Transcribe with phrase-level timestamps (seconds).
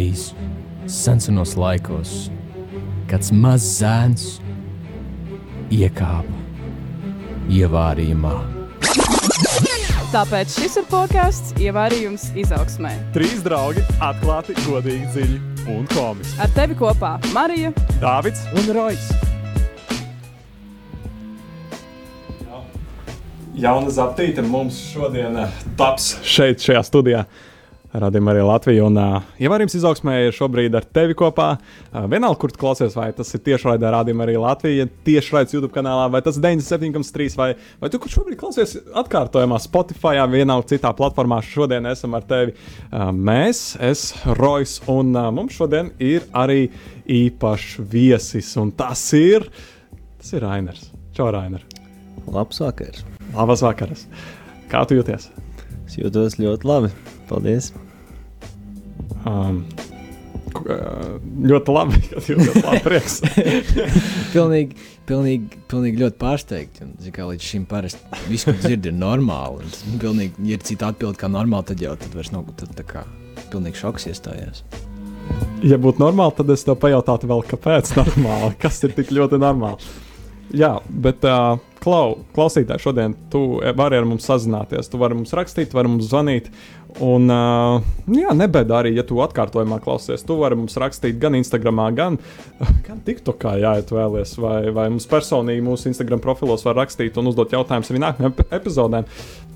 [0.00, 0.34] reizi,
[0.88, 2.30] senos laikos,
[3.10, 4.28] kāds mazs zēns
[5.70, 6.38] iekāpa
[7.50, 8.34] ievārījumā.
[10.10, 12.90] Tāpēc šis ir podkāsts Ievārījums izaugsmē.
[13.14, 15.36] Trīs draugi atklāti, godīgi, dziļi
[15.70, 16.34] un komiski.
[16.42, 17.70] Ar tevi kopā Marija
[18.02, 19.12] Dāvids Un Rojas!
[23.60, 25.36] Jauna Zaptīte mums šodien
[25.78, 27.24] taps šeit, šajā studijā.
[27.90, 28.84] Radījumā arī Latvija.
[28.86, 31.48] Un uh, ievārījums izaugsmē ir šobrīd ar tevi kopā.
[31.90, 36.06] Uh, vienalga, kur tu klausies, vai tas ir tiešraidē rādījumā arī Latvija, tiešraides YouTube kanālā,
[36.14, 37.48] vai tas 97,3 vai,
[37.82, 41.40] vai tu, kur šobrīd klausies atkārtojumā Spotify, vienalga citā platformā.
[41.42, 44.06] Šodien esam ar tevi uh, mēs, es,
[44.38, 46.68] Rojas, un uh, mums šodien ir arī
[47.10, 49.50] īpašs viesis, un tas ir,
[50.20, 50.92] tas ir Rainers.
[51.16, 51.66] Čau, Rainer!
[52.30, 53.02] Labs vakars.
[53.34, 54.06] Labas vakaras!
[54.70, 55.32] Kā tu jūties?
[55.90, 56.94] Es jūtos ļoti labi.
[57.30, 57.72] Paldies.
[59.28, 59.62] Um,
[60.60, 61.16] uh,
[61.50, 63.18] ļoti labi, ka jūs esat labi prieks.
[64.34, 64.76] Pilnīgi,
[65.08, 66.86] pilnīgi, pilnīgi ļoti pārsteigti.
[66.86, 69.64] Un, kā, līdz šim parasti viss, ko dzird, ir normāli.
[69.64, 72.74] Un, tas pilnīgi, ja ir cita atbilde kā normāli, tad jau tad vairs nav tad,
[72.78, 73.06] tā kā,
[73.52, 74.64] pilnīgi šoks iestājās.
[75.66, 79.92] ja būtu normāli, tad es tev pajautātu vēl, kāpēc normāli, kas ir tik ļoti normāli.
[80.56, 84.90] Jā, bet uh, klau, klausītāji, šodien tu vari ar mums sazināties.
[84.90, 86.50] Tu vari mums rakstīt, vari mums zvanīt.
[87.04, 90.24] Un, uh, jā, nebēdā arī, ja tu atkārtojumā klausies.
[90.26, 92.16] Tu vari mums rakstīt gan Instagram, gan,
[92.86, 94.34] gan TikTokā, ja tu vēlies.
[94.42, 98.56] Vai, vai mums personīgi mūsu Instagram profilos var rakstīt un uzdot jautājumus arī nākamajām ep-
[98.58, 99.08] epizodēm.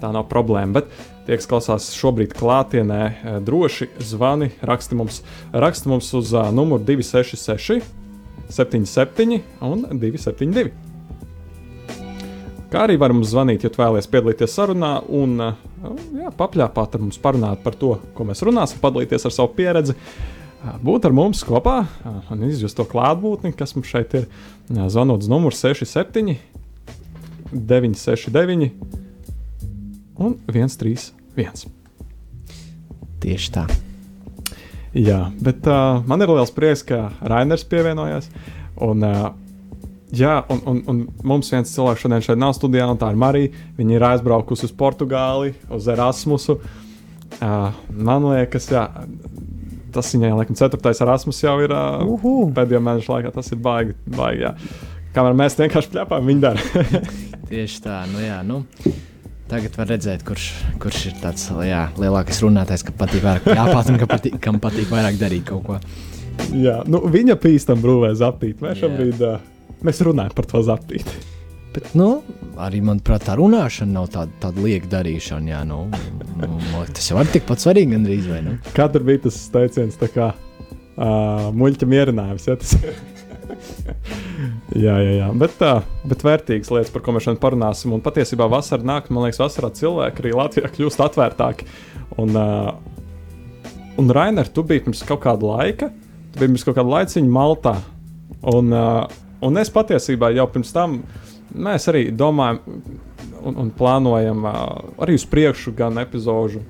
[0.03, 0.79] Tā nav problēma.
[0.79, 0.95] Bet
[1.27, 3.03] tie, kas klausās šobrīd klātienē,
[3.47, 7.83] droši zvani, raksti mums, raksti mums uz uh, numuru 266,
[8.55, 10.84] 77 un 272.
[12.75, 15.53] Kā arī varam zvanīt, ja vēlaties piedalīties sarunā un uh,
[16.19, 19.95] jā, papļāpāt ar mums, parunāt par to, ko mēs runāsim, padalīties ar savu pieredzi.
[19.95, 24.27] Uh, Būt ar mums kopā uh, un izjust to klātbūtni, kas mums šeit ir.
[24.71, 26.39] Zvanot uz numuru 67,
[27.53, 28.71] 969
[30.25, 31.69] un 131.
[33.21, 33.67] Tieši tā.
[34.97, 38.31] Jā, bet uh, man ir liels prieks, ka Rainers pievienojās.
[38.85, 39.33] Un, uh,
[40.17, 43.67] jā, un, un, un mums viens cilvēks šodien šeit nav studijā, un tā ir Marija.
[43.79, 46.59] Viņa ir aizbraukusi uz Portugāli, uz Erasmusu.
[47.41, 48.85] Uh, man liekas, jā,
[49.95, 52.51] tas viņai laikam ceturtais Erasmus jau ir uh, Uhu.
[52.55, 53.33] pēdējo mēnešu laikā.
[53.35, 54.55] Tas ir baigi, baigi jā.
[55.15, 56.85] Kamēr mēs vienkārši pļāpām, viņi dara.
[57.51, 58.01] Tieši tā.
[58.11, 58.63] Nu, jā, nu,
[59.51, 60.49] tagad var redzēt, kurš,
[60.83, 64.91] kurš ir tāds jā, lielākais runātājs, kam patīk vairāk jāpāt un kam patīk, kam patīk
[64.91, 65.79] vairāk darīt kaut ko.
[66.59, 68.63] jā, nu, viņa pīstam brūvē zaptīt.
[68.65, 69.39] Mēs šobrīd uh,
[69.87, 71.09] mēs runājam par to zaptīt.
[71.75, 72.21] Bet, nu,
[72.63, 75.51] arī manuprāt, tā runāšana nav tāda, tāda lieka darīšana.
[75.51, 75.81] Jā, nu,
[76.39, 78.53] nu, tas jau ir tikpat svarīgi, gandrīz vai ne?
[78.77, 82.47] Kā tur bija tas teiciens, tā kā uh, muļķa mierinājums.
[82.47, 82.77] Ja, tas...
[84.85, 85.33] jā, jā, jā.
[85.43, 87.97] Bet, uh, bet vērtīgas lietas, par ko mēs šodien parunāsim.
[87.99, 91.67] Un patiesībā vasarā nāk, man liekas, vasarā cilvēki arī Latvijā kļūst atvērtāki.
[92.23, 92.71] Un, uh,
[93.99, 97.77] un Rainer, tu biji pirms kaut kāda laika, tu biji pirms kaut kāda laiciņa Maltā.
[98.55, 101.01] Un, uh, un es patiesībā jau pirms tam,
[101.55, 102.63] mēs arī domājam.
[103.45, 104.61] Un, un plānojam uh,
[105.05, 106.63] arī uz priekšu, gan epizodu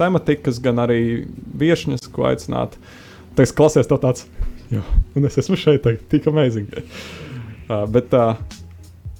[0.00, 1.26] tematikas, gan arī
[1.60, 2.78] viesņas, ko aicināt.
[3.36, 4.24] Tas klausies to tāds,
[4.72, 4.80] jo,
[5.12, 6.72] un es esmu šeit, tagad, tik amazing.
[7.68, 8.40] Uh, bet, uh,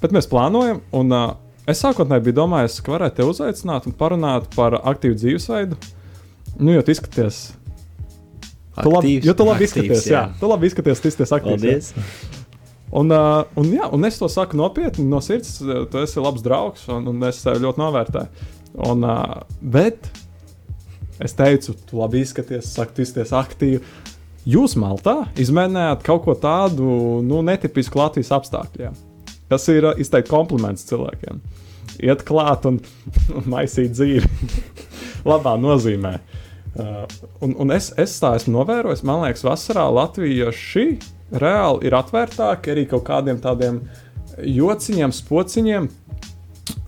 [0.00, 1.26] bet mēs plānojam, un uh,
[1.68, 5.76] es sākotnēji biju domājis, ka varētu te uzaicināt un parunāt par aktīvu dzīvesveidu.
[6.56, 7.44] Nu, jo tu izskaties.
[8.76, 10.18] Tu labi, Aktīvs, jo tu labi aktīvs, izskaties, jā.
[10.18, 10.40] jā.
[10.40, 11.92] Tu labi izskaties, tu izskaties aktīvs.
[12.94, 15.58] Un, uh, un, jā, un es to saku nopietni, no sirds.
[15.60, 18.52] Tu esi labs draugs, un, un es tevi ļoti novērtēju.
[18.86, 20.06] Un, uh, bet
[21.22, 23.82] es teicu, tu labi izskaties, saku, tu izskaties aktīvi.
[24.46, 26.86] Jūs Maltā izmēģinājāt kaut ko tādu
[27.26, 28.94] nu, netipisku Latvijas apstākļiem,
[29.50, 31.42] kas ir uh, izteikti kompliments cilvēkiem.
[32.06, 32.78] Iet klāt un,
[33.34, 34.52] un maisīt dzīvi.
[35.30, 36.20] Labā nozīmē.
[36.76, 37.02] Uh,
[37.42, 42.86] un, un es, es tā esmu novērojis, man liekas, vasarā latvieši reāli ir atvērtāki arī
[42.90, 43.80] kaut kādiem tādiem
[44.38, 45.88] jociņiem, spociņiem.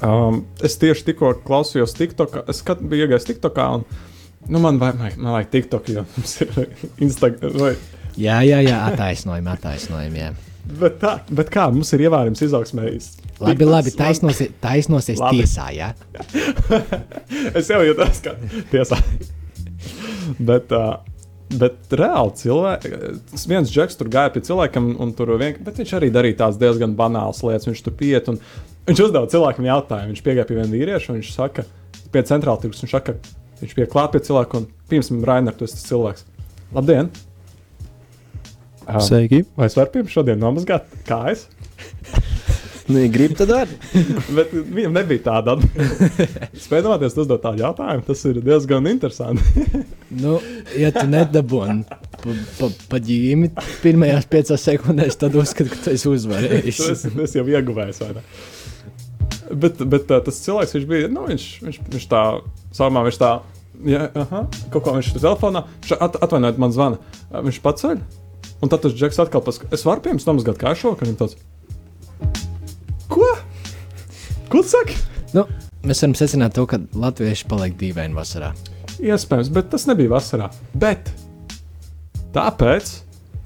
[0.02, 3.68] Um, es tieši tikko klausījos TikTokā, es skat, biju iegājis TikTokā.
[3.78, 3.86] Un,
[4.48, 6.52] nu, man vajag, man, vajag TikTok, jo mums ir
[7.06, 7.54] Instagram.
[7.58, 7.72] Vai,
[8.18, 10.18] Jā, jā, jā attaisnojumi, attaisnojumi.
[10.18, 10.30] Jā.
[10.80, 13.06] bet, tā, bet kā mums ir ievērojams izaugsmējis?
[13.38, 15.44] Labi, labi, taisnosies, taisnosies Labi.
[15.44, 15.68] tiesā.
[15.70, 15.92] Jā.
[17.58, 18.34] es jau jūtos, ka
[18.72, 18.98] tiesā.
[20.50, 20.98] bet, uh,
[21.48, 22.90] bet reāli cilvēki,
[23.30, 26.58] tas viens džeks tur gāja pie cilvēkam, un tur vien, bet viņš arī darīja tās
[26.60, 27.68] diezgan banālas lietas.
[27.70, 28.40] Viņš tur piet, un
[28.88, 30.12] viņš uzdeva cilvēkam jautājumu.
[30.12, 31.64] Viņš piegāja pie viena vīrieša, un viņš saka,
[32.12, 33.16] pie centrāla tirgus, viņš saka,
[33.62, 36.26] viņš pie klāt pie cilvēka, un pirms tam Rainer, tu esi tas cilvēks.
[36.76, 37.12] Labdien!
[38.88, 39.42] Uh, Sveiki!
[39.56, 41.48] vai es varu pirms šodien nomazgāt kājas?
[42.88, 43.68] Nu, ja gribi, tad var.
[44.36, 46.38] Bet viņam nebija tāda atbildība.
[46.64, 48.04] Spēļoties, uzdot tādu jautājumu.
[48.06, 49.66] Tas ir diezgan interesanti.
[50.08, 50.38] Nu,
[50.72, 53.50] ja tu nedabūji pa, pa, pa ģīmi
[53.82, 56.78] pirmajās piecās sekundēs, tad uzskati, ka tu esi uzvarējis.
[56.80, 58.00] tas, tas jau ieguvējis.
[58.06, 58.22] vai ne?
[59.52, 62.22] Bet, bet tas cilvēks, viņš bija, nu, viņš, viņš, viņš tā,
[62.78, 63.34] sākumā viņš tā,
[63.92, 64.42] ja, aha,
[64.72, 67.20] kaut ko viņš tur telefonā, viņš at, atvainojiet, man zvana.
[67.36, 68.02] Viņš paceļ,
[68.64, 71.36] un tad tas džeks atkal pasaka, es varu pie jums nomazgāt kāju šovakar, viņam tāds.
[74.48, 74.58] Ko?
[74.58, 74.96] Ko tu saki?
[75.36, 75.44] Nu,
[75.84, 78.54] mēs varam secināt to, ka latvieši paliek dīvaini vasarā.
[78.98, 80.48] Iespējams, bet tas nebija vasarā.
[80.72, 81.10] Bet
[82.34, 82.94] tāpēc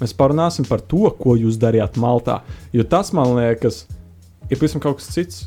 [0.00, 2.40] mēs parunāsim par to, ko jūs darījāt Maltā.
[2.74, 3.84] Jo tas man liekas,
[4.48, 5.42] ir pavisam kaut kas cits,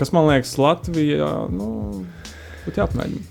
[0.00, 1.28] kas man liekas Latvijā.
[1.52, 1.68] Nu,
[2.64, 3.26] būtu jāapmēģina.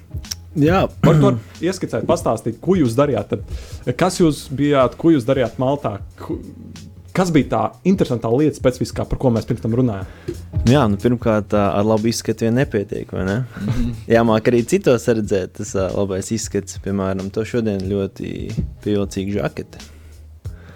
[0.59, 3.35] Jā, Par to ieskicēt, pastāstīt, ko jūs darījāt.
[3.35, 5.99] Tad, kas jūs bijāt, ko jūs darījāt Maltā?
[6.21, 6.39] Ku-
[7.19, 10.07] Kas bija tā interesantā lieta, specifiskā, par ko mēs pirms tam runājām?
[10.63, 13.11] Nu Jā, nu, pirmkārt, ar labu izskatu vien nepietiek.
[13.11, 13.35] vai Ne?
[14.07, 16.77] Jāmāk arī citos redzēt, tas labais izskats.
[16.85, 18.53] Piemēram, to šodien ļoti
[18.85, 19.83] pievilcīga žakete.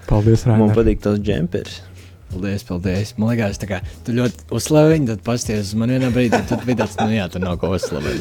[0.04, 0.76] Paldies, Man Rainer.
[0.76, 1.80] patīk tas džempers.
[2.28, 3.14] paldies, paldies.
[3.16, 6.68] Man liekas, tā kā tu ļoti uzslavēji tad pasties uz mani vienā brīdī, tad tu
[6.68, 8.20] biji tāds, nu jā, tu nav ko uzslavēt.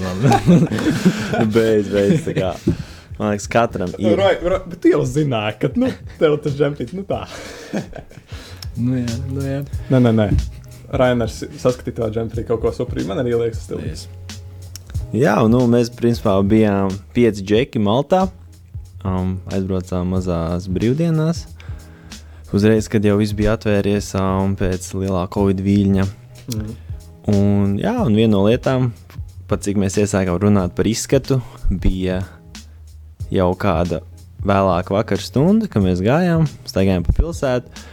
[1.58, 2.93] Beidz, beidz.
[3.24, 4.18] Man liekas, katram ir.
[4.20, 5.88] Rai, rai, bet tu jau zināji, ka nu,
[6.20, 7.22] tev tas žempīts, nu tā.
[8.84, 9.62] nu jā, nu jā.
[9.88, 10.26] Nē, nē, nē.
[11.00, 13.14] Rainers saskatīja to džempīti kaut ko suprīmu.
[13.14, 14.04] Man arī liekas, tas Paldies.
[15.16, 18.26] Jā, un, nu, mēs principā bijām pieci džeki Maltā.
[19.08, 21.46] Um, aizbraucām mazās brīvdienās.
[22.54, 26.12] Uzreiz, kad jau viss bija atvērties um, pēc lielā covid viļņa.
[26.52, 26.78] Mm.
[27.32, 28.92] Un, jā, un viena no lietām,
[29.48, 31.40] pat cik mēs iesākām runāt par izskatu,
[31.72, 32.20] bija
[33.34, 34.02] jau kāda
[34.44, 37.84] vēlāka vakara stunda, kad mēs gājām, staigājām pa pilsētu.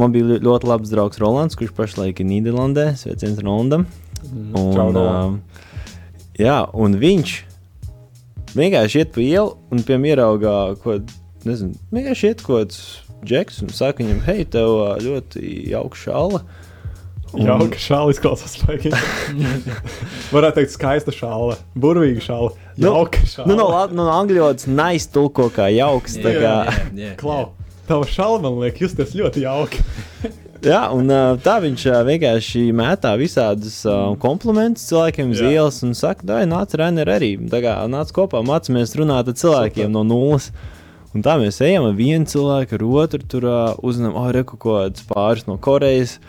[0.00, 3.86] Man bija ļo- ļoti labs draugs Rolands, kurš pašlaik ir Nīderlandē, sveiciens Rolandam.
[4.22, 4.52] Mm.
[4.56, 5.24] Un, Čau, Roland.
[5.24, 5.42] um,
[6.40, 7.34] jā, un viņš
[8.56, 10.98] vienkārši iet pa ielu un pie ieraugā, ko
[11.48, 12.82] nezinu, vienkārši iet kaut kāds
[13.24, 14.72] džeks un saka viņam, hei, tev
[15.04, 15.42] ļoti
[15.72, 16.42] jauka šāla.
[17.32, 18.58] Un- Jauka šāda izklausās.
[20.34, 22.52] Varētu teikt, skaista šāda, burvīga šāda.
[22.76, 23.46] Nu, Jauka šāda.
[23.48, 26.18] Nu, no, lat- no angļu valodas nice tulko kā jauks.
[26.20, 27.50] tā Jā, kā- jā, jā, Klau,
[27.88, 29.82] tava šāda man liek justies ļoti jauki.
[30.62, 31.08] Jā, un
[31.42, 33.80] tā viņš vienkārši mētā visādus
[34.22, 37.32] komplimentus cilvēkiem uz ielas un saka, dai, nāc, Rainer, arī.
[37.50, 39.90] Tā kā nāc kopā, mācāmies runāt ar cilvēkiem Super.
[39.96, 40.52] no nulles.
[41.18, 44.94] Un tā mēs ejam ar vienu cilvēku, ar otru tur uh, uzzinām, oh, reku kaut
[44.94, 46.20] kāds pāris no Korejas.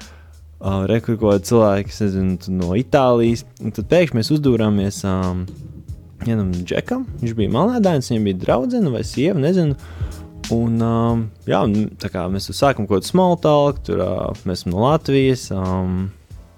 [0.63, 3.43] Uh, cilvēka, kas nezinu, no Itālijas.
[3.59, 5.41] Un tad pēkšņi mēs uzdūrāmies um,
[6.23, 7.03] vienam džekam.
[7.19, 9.75] Viņš bija malēdājs, viņam bija draudzene vai sieva, nezinu.
[10.55, 11.59] Un, um, jā,
[11.99, 16.05] tā kā mēs sākam kaut kādu small talk, tur uh, mēs esam no Latvijas, um,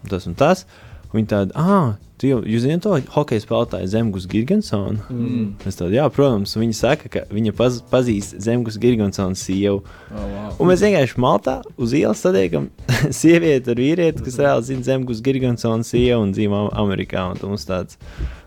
[0.10, 0.68] tas un tas.
[1.10, 5.02] Un viņi tādi, ah, jau, jūs zināt to hokeja spēlētāju Zemgus Gigantsonu?
[5.12, 5.48] Mm.
[5.66, 9.82] Tādu, jā, protams, un viņi saka, ka viņa paz, pazīst Zemgus Gigantsonu sievu.
[10.14, 10.54] Oh, wow.
[10.64, 12.70] Un mēs vienkārši maltā uz ielas satiekam
[13.20, 17.26] sievieti ar vīrieti, kas reāli zina Zemgus Gigantsonu sievu un dzīvo Amerikā.
[17.34, 18.00] Un tas tāds,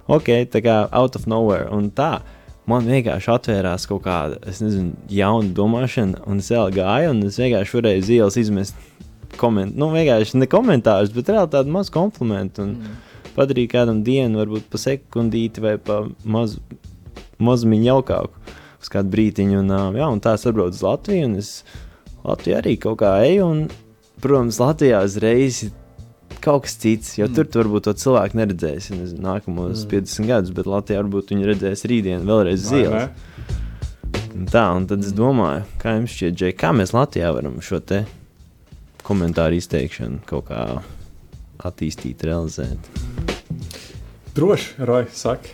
[0.08, 1.68] ok, tā kā out of nowhere.
[1.74, 2.22] Un tā,
[2.70, 7.36] man vienkārši atvērās kaut kāda, es nezinu, jauna domāšana, un es vēl gāju, un es
[7.36, 8.80] vienkārši varēju uz ielas izmest
[9.36, 12.64] koment, nu, vienkārši ne komentārus, bet reāli tādu mazu komplimentu.
[12.64, 12.96] Un Mm.
[13.38, 16.60] Padarīju kādam dienu, varbūt pa sekundīti vai pa mazu,
[17.38, 19.62] mazu miņu jaukāku uz kādu brīdiņu.
[19.64, 21.52] Un, jā, un tā es atbraucu uz Latviju, un es
[22.26, 23.46] Latvijā arī kaut kā eju.
[23.46, 23.64] Un,
[24.22, 25.74] protams, Latvijā uzreiz ir
[26.44, 27.34] kaut kas cits, jo Mm.
[27.34, 29.86] tur tu varbūt to cilvēku neredzēsi nezinu, nākamos Mm.
[29.86, 29.90] mm.
[29.90, 33.08] 50 gadus, bet Latvijā varbūt viņi redzēs rītdien, vēlreiz zīles.
[34.52, 38.04] Tā, un tad es domāju, kā jums šķiet, Džek, kā mēs Latvijā varam šo te
[39.02, 40.82] komentāru izteikšanu kaut kā
[41.64, 42.78] attīstīt, realizēt.
[44.38, 45.50] Droši, Roja, saka.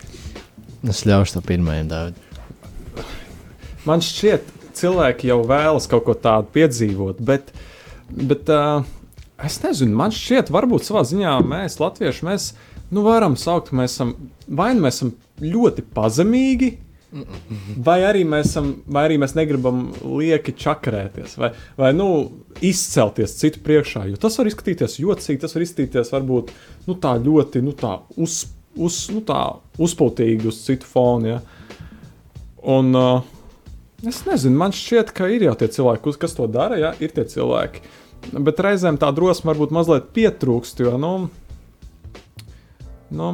[0.85, 2.19] Es ļaušu to pirmajam dāvāt.
[3.89, 7.49] Man šķiet, cilvēki jau vēlas kaut ko tādu piedzīvot, bet,
[8.13, 8.85] bet uh,
[9.41, 12.51] es nezinu, man šķiet, varbūt savā ziņā mēs, latvieši, mēs
[12.93, 14.13] nu, varam saukt, mēs esam
[14.49, 16.75] vai nu mēs esam ļoti pazemīgi.
[17.87, 22.09] Vai arī, mēs esam, vai arī mēs negribam lieki čakarēties, vai, vai nu,
[22.65, 24.09] izcelties citu priekšā.
[24.11, 26.51] Jo tas var izskatīties jocīgi, tas var izskatīties varbūt
[26.89, 28.41] nu, tā ļoti nu, tā uz,
[28.77, 29.41] uz, nu, tā
[29.81, 31.37] uzpūtīgi uz citu fonu.
[31.37, 31.41] Ja?
[32.65, 33.31] Un, uh,
[34.05, 36.77] Es nezinu, man šķiet, ka ir jau tie cilvēki, kas to dara.
[36.77, 36.91] Ja?
[37.01, 37.81] Ir tie cilvēki.
[38.37, 40.83] Bet reizēm tā drosme varbūt mazliet pietrūkst.
[40.85, 41.13] Jo, nu,
[43.15, 43.31] nu,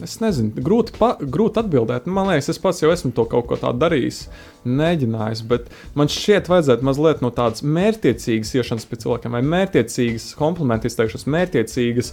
[0.00, 2.06] Es nezinu, grūti, pa, grūti atbildēt.
[2.08, 4.22] Man liekas, es pats jau esmu to kaut ko tādu darījis,
[4.64, 5.42] mēģinājis.
[5.50, 5.66] Bet
[5.98, 12.12] man šķiet, vajadzētu mazliet no tādas mērķiecīgas iešanas pie cilvēkiem, vai mērķiecīgas komplimentu izteikšanas, mērķiecīgas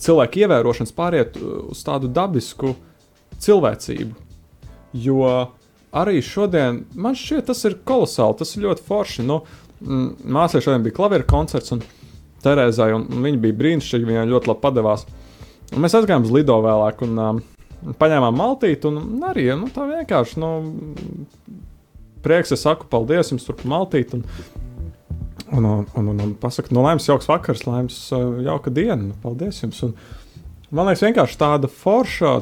[0.00, 2.72] cilvēku ievērošanas pāriet uz tādu dabisku
[3.44, 4.16] cilvēcību.
[4.96, 5.28] Jo
[5.92, 9.28] arī šodien man šķiet, tas ir kolosāli, tas ir ļoti forši.
[9.28, 9.42] Nu,
[9.78, 11.84] Māsai šodien bija klavieru koncerts, un
[12.42, 15.04] Terēzai, un, viņa bija brīnišķīga, viņa ļoti labi padevās.
[15.74, 17.40] Un mēs aizgājām uz Lido vēlāk, un um,
[18.00, 18.90] paņēmām maltīti.
[18.90, 20.52] Un arī nu, tā vienkārši nu,
[22.24, 24.18] prieks, es saku, paldies jums par maltīti.
[24.18, 24.24] Un,
[25.52, 29.00] un, un, un, un, un pasaku, no laimes jauks vakars, laimes uh, jauka diena.
[29.10, 29.82] Nu, paldies jums.
[29.86, 29.94] Un,
[30.70, 32.38] man liekas, vienkārši tāda forša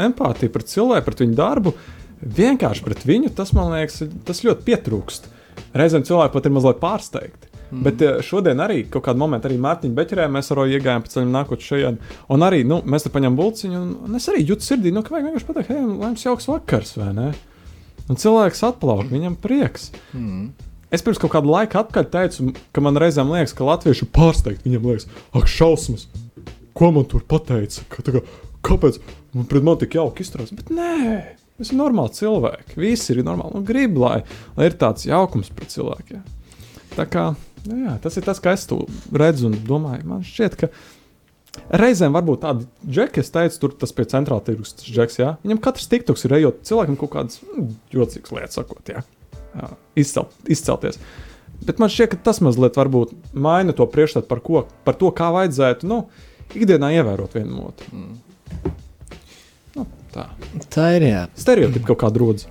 [0.00, 1.74] empātija pret cilvēku, pret viņu darbu.
[2.20, 5.30] Vienkārši pret viņu tas man liekas, tas ļoti pietrūkst.
[5.76, 7.49] Reizēm cilvēki pat ir mazliet pārsteigti.
[7.70, 7.82] Mm.
[7.86, 11.16] Bet eh, šodien arī kaut kādā momentā, arī Mārtiņa Beķerē, mēs ar Roju iegājām pēc
[11.16, 12.00] tam nākot šeit.
[12.30, 15.28] Un arī nu, mēs te paņemam bulciņu, un, es arī jūtu sirdī, nu, ka vajag
[15.28, 17.28] vienkārši pateikt, hei, lai jums jauks vakars, vai ne?
[18.10, 19.92] Un cilvēks atplauk, viņam prieks.
[20.16, 20.50] Mm.
[20.90, 24.66] Es pirms kaut kāda laika atpakaļ teicu, ka man reizēm liekas, ka latvieši ir pārsteigti.
[24.66, 25.06] Viņam liekas,
[25.38, 26.08] ak, šausmas,
[26.74, 27.84] ko man tur pateica?
[27.92, 28.24] Ka, kā,
[28.66, 28.98] kāpēc
[29.36, 30.50] man pret mani tik jauki izturās?
[30.58, 30.96] Bet nē,
[31.60, 32.80] mēs esam normāli cilvēki.
[32.82, 33.60] Visi ir normāli.
[33.60, 34.24] Un grib, lai,
[34.58, 36.26] lai ir tāds jaukums pret cilvēkiem.
[36.96, 37.28] Tā kā
[37.68, 40.06] Nu, jā, tas ir tas, kā es to redzu un domāju.
[40.08, 40.70] Man šķiet, ka
[41.82, 45.34] reizēm varbūt tādi džeki, es teicu, tur tas pie centrāla tirgus džeks, jā.
[45.44, 49.04] Viņam katrs tiktoks ir ejot cilvēkam kaut kādas mm, jocīgas lietas, sakot, jā.
[49.58, 51.00] jā izcelt, izcelties.
[51.66, 55.28] Bet man šķiet, ka tas mazliet varbūt maina to priekšstatu par, ko, par to, kā
[55.34, 56.04] vajadzētu nu,
[56.56, 57.90] ikdienā ievērot vienu otru.
[57.92, 58.72] Mm.
[59.76, 60.30] Nu, tā.
[60.72, 61.06] tā ir.
[61.10, 61.26] Jā.
[61.38, 62.48] Stereotipi kaut kāda rodas.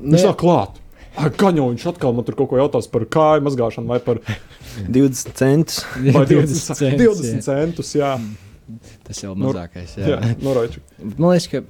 [0.00, 0.79] Viņš nāk klāt.
[1.16, 4.22] Jau viņš atkal man tur kaut ko jautās par kāju mazgāšanu vai par
[4.98, 5.82] 20 centus.
[5.96, 7.44] Vai 20, 20, centus, 20 jā.
[7.48, 7.94] centus.
[7.98, 8.14] Jā.
[9.06, 9.96] Tas jau mazākais.
[9.98, 10.82] Jā, jā noraiču.
[11.16, 11.64] Man liekas, ka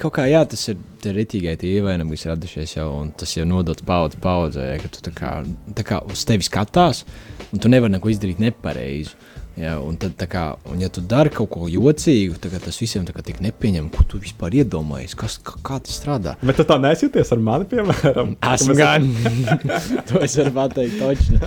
[0.00, 3.84] kaut kā jā, tas ir teritīgai tie ievainojumi, kas radušies jau, un tas jau nodots
[3.86, 5.32] paudze paudzē, ka tu tā kā,
[5.78, 7.04] tā kā uz tevi skatās,
[7.52, 9.14] un tu nevari neko izdarīt nepareizi.
[9.58, 13.40] Ja, un tad, kā, un ja tu dari kaut ko jocīgu, tad tas visiem tik
[13.42, 16.36] nepieņem, ko tu vispār iedomājies, kas, kā, kā tas strādā.
[16.42, 18.36] Bet tu tā nesjūties ar mani, piemēram.
[18.54, 19.08] Esmu gan.
[20.10, 21.40] to es varu pateikt, točni.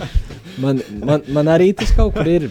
[0.60, 2.50] Man, man, man arī tas kaut kur ir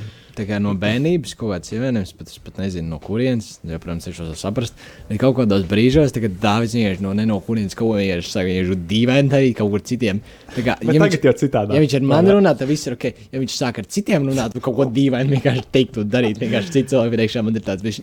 [0.62, 3.60] no bērnības kaut kāds ievainojums, bet es pat nezinu, no kurienes.
[3.68, 4.78] Ja, protams, es to saprastu.
[5.10, 8.54] Bet kaut kādos brīžos, kad Dārvids vienkārši no, ne no kurienes kaut ko vienkārši saka,
[8.54, 10.22] ir dīvaini arī kaut kur citiem.
[10.56, 11.78] Tā kā, ja viņš, jau citādi.
[11.78, 13.08] Ja viņš ar mani runā, tad viss ir ok.
[13.34, 16.42] Ja viņš sāk ar citiem runāt, tad kaut ko dīvaini vienkārši teikt un darīt.
[16.42, 18.02] Vienkārši cits cilvēks priekšā man ir tāds, viņš,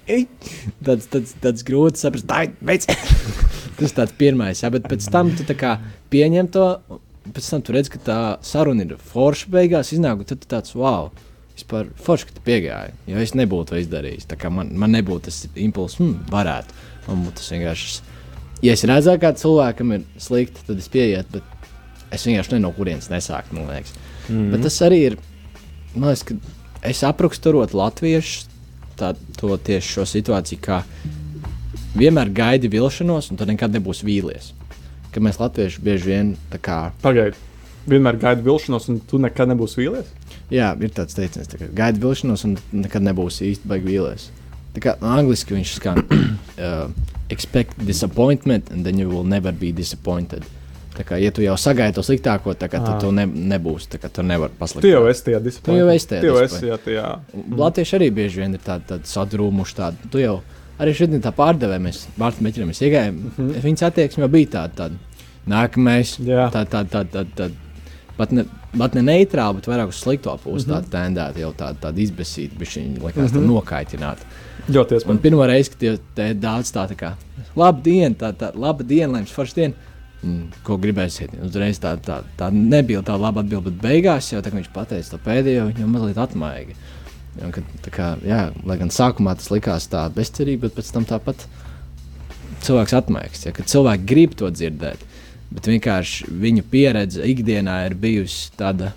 [0.89, 2.47] tāds, tāds, tāds grūts saprast, tā.
[3.79, 5.77] Tas tāds pirmais, ja, bet pēc tam tu kā
[6.11, 6.65] pieņem to.
[7.29, 10.73] Pēc tam tu redz, ka tā saruna ir forša beigās, iznāk, un tad tu tāds
[10.75, 11.11] wow
[11.59, 12.95] vispār forši, ka tu piegāji.
[13.11, 14.29] Jo es nebūtu to izdarījis.
[14.50, 16.77] Man, man nebūtu tas impulss, hmm, varētu.
[17.09, 17.97] Man būtu tas vienkārši.
[18.65, 22.73] Ja es redzu, ka cilvēkam ir slikti, tad es pieietu, bet es vienkārši ne no
[22.75, 23.55] kurienes nesāku.
[23.55, 23.67] Mm
[24.29, 24.50] -hmm.
[24.53, 25.19] Bet tas arī ir.
[25.95, 26.35] Man liekas, ka
[26.83, 28.47] es apraksturot latviešu
[28.99, 30.83] tā, to tieši šo situāciju, kā
[31.99, 34.53] vienmēr gaidi vilšanos, un tad nekad nebūs vīlies.
[35.12, 36.79] Ka mēs latvieši bieži vien tā kā.
[37.03, 37.37] Pagaidiet,
[37.87, 40.18] vienmēr gaidi vilšanos, un tu nekad nebūsi vīlies?
[40.52, 44.28] Jā, ir tāds teiciens, ka gaidi vilšanos, un nekad nebūs īsti baigi vīlies.
[44.76, 46.00] Tā kā angliski viņš skan,
[46.64, 46.87] uh,
[47.28, 50.47] expect disappointment, and then you will never be disappointed.
[50.99, 53.90] Tā kā, ja tu jau sagaidi to sliktāko, tad tu, ne, nebūsi.
[53.93, 54.88] Tā kā tu nevari pasliktināt.
[54.88, 56.23] Tu jau esi tajā disappointmentā.
[56.25, 56.73] Tu jau esi tajā.
[56.73, 57.11] Jā, tajā.
[57.61, 59.76] Latvieši arī bieži vien ir tādi tād sadrūmuši.
[59.78, 60.11] Tādi.
[60.11, 60.40] Tu jau
[60.83, 63.14] arī šodien tā pārdevēja, mēs Mārtiņu Meķeriem iegājām.
[63.14, 63.62] Mm -hmm.
[63.69, 64.75] Viņas attieksme jau bija tāda.
[64.81, 65.23] tāda.
[65.49, 67.68] Nākamais, tāda, tāda, tāda, tāda, tāda
[68.19, 68.45] pat ne,
[68.75, 70.75] pat ne neitrāli, bet vairāk uz slikto pusi mm -hmm.
[70.75, 73.51] tāda tendēta, jau tāda, tāda izbēsīta, bet viņa likās mm -hmm.
[73.53, 74.23] nokaitināta.
[74.69, 75.11] Ļoti iespējams.
[75.11, 77.13] Un pirmo reizi, kad tie, tie daudz tā, tā kā
[77.57, 79.75] laba diena, tā, tā laba diena, lai jums forši diena.
[80.23, 81.31] Mm, ko gribēsiet?
[81.47, 85.19] Uzreiz tā, tā, tā nebija tā laba atbilde, bet beigās jau tā, viņš pateica to
[85.23, 86.75] pēdējo, viņam mazliet atmaigi.
[87.39, 91.47] Un, kad, kā, jā, lai gan sākumā tas likās tā bezcerīgi, bet pēc tam tāpat
[92.67, 93.47] cilvēks atmaigs.
[93.47, 95.05] Ja, kad cilvēki grib to dzirdēt,
[95.55, 98.93] bet vienkārši viņu pieredze ikdienā ir bijusi tāda.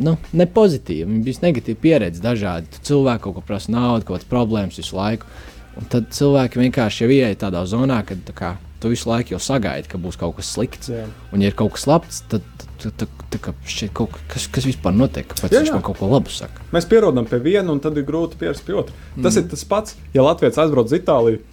[0.00, 2.22] Nu, ne pozitīva, viņa bija negatīva pieredze.
[2.24, 5.28] Dažādi cilvēki kaut ko prasa naudu, kaut kādas problēmas visu laiku.
[5.76, 9.90] Un tad cilvēki vienkārši jau ienāk tādā zonā, kad kā, tu visu laiku jau sagaidi,
[9.92, 10.88] ka būs kaut kas slikts.
[10.92, 11.04] Jā.
[11.28, 12.46] Un, ja ir kaut kas labs, tad,
[12.80, 15.28] tad, tad, tad šķiet, kaut kas, kas vispār notiek.
[15.28, 16.64] Kāpēc viņš man kaut ko labu saka?
[16.72, 18.96] Mēs pierodam pie viena, un tad ir grūti pierast pie otra.
[19.12, 19.28] Mm.
[19.28, 21.44] Tas ir tas pats, ja Latvijas aizbrauc uz Itāliju.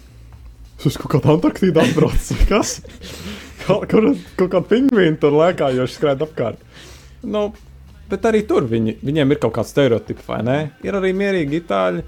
[0.88, 2.32] Uz kaut kādu Antarktīdu atbrauc.
[2.48, 2.78] Kas?
[3.64, 6.60] Kaut, kur, kaut kāda pingvīna tur lēkā, jo viņš skraida apkārt.
[7.24, 7.46] Nu,
[8.10, 10.58] bet arī tur viņi, viņiem ir kaut kāds stereotips, vai ne?
[10.84, 12.04] Ir arī mierīgi itāļi.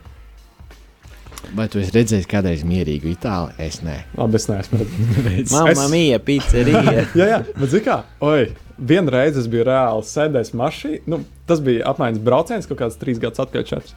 [1.56, 3.52] Vai tu esi redzējis kādreiz mierīgu itāli?
[3.62, 4.00] Es nē.
[4.18, 5.52] Labi, es neesmu redzējis.
[5.54, 6.82] Mamma Es- mia, pizzeria.
[7.20, 8.48] jā, jā, bet zini kā, oi,
[8.90, 11.04] vienreiz es biju reāli sēdējis mašīnā.
[11.12, 13.66] Nu, tas bija apmaiņas brauciens kaut kāds trīs gadus atpakaļ.
[13.70, 13.94] Četrs.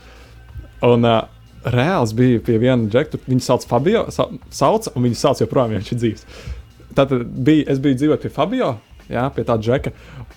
[0.86, 1.24] Un uh,
[1.74, 5.82] reāls bija pie viena džekta, viņu sauc Fabio, sa sauc, un viņu sauc joprojām, ja
[5.82, 6.28] viņš ir dzīves.
[7.00, 8.74] Tātad bija, es biju dzīvojis pie Fabio.
[9.10, 9.94] Jā, pie tā džeka.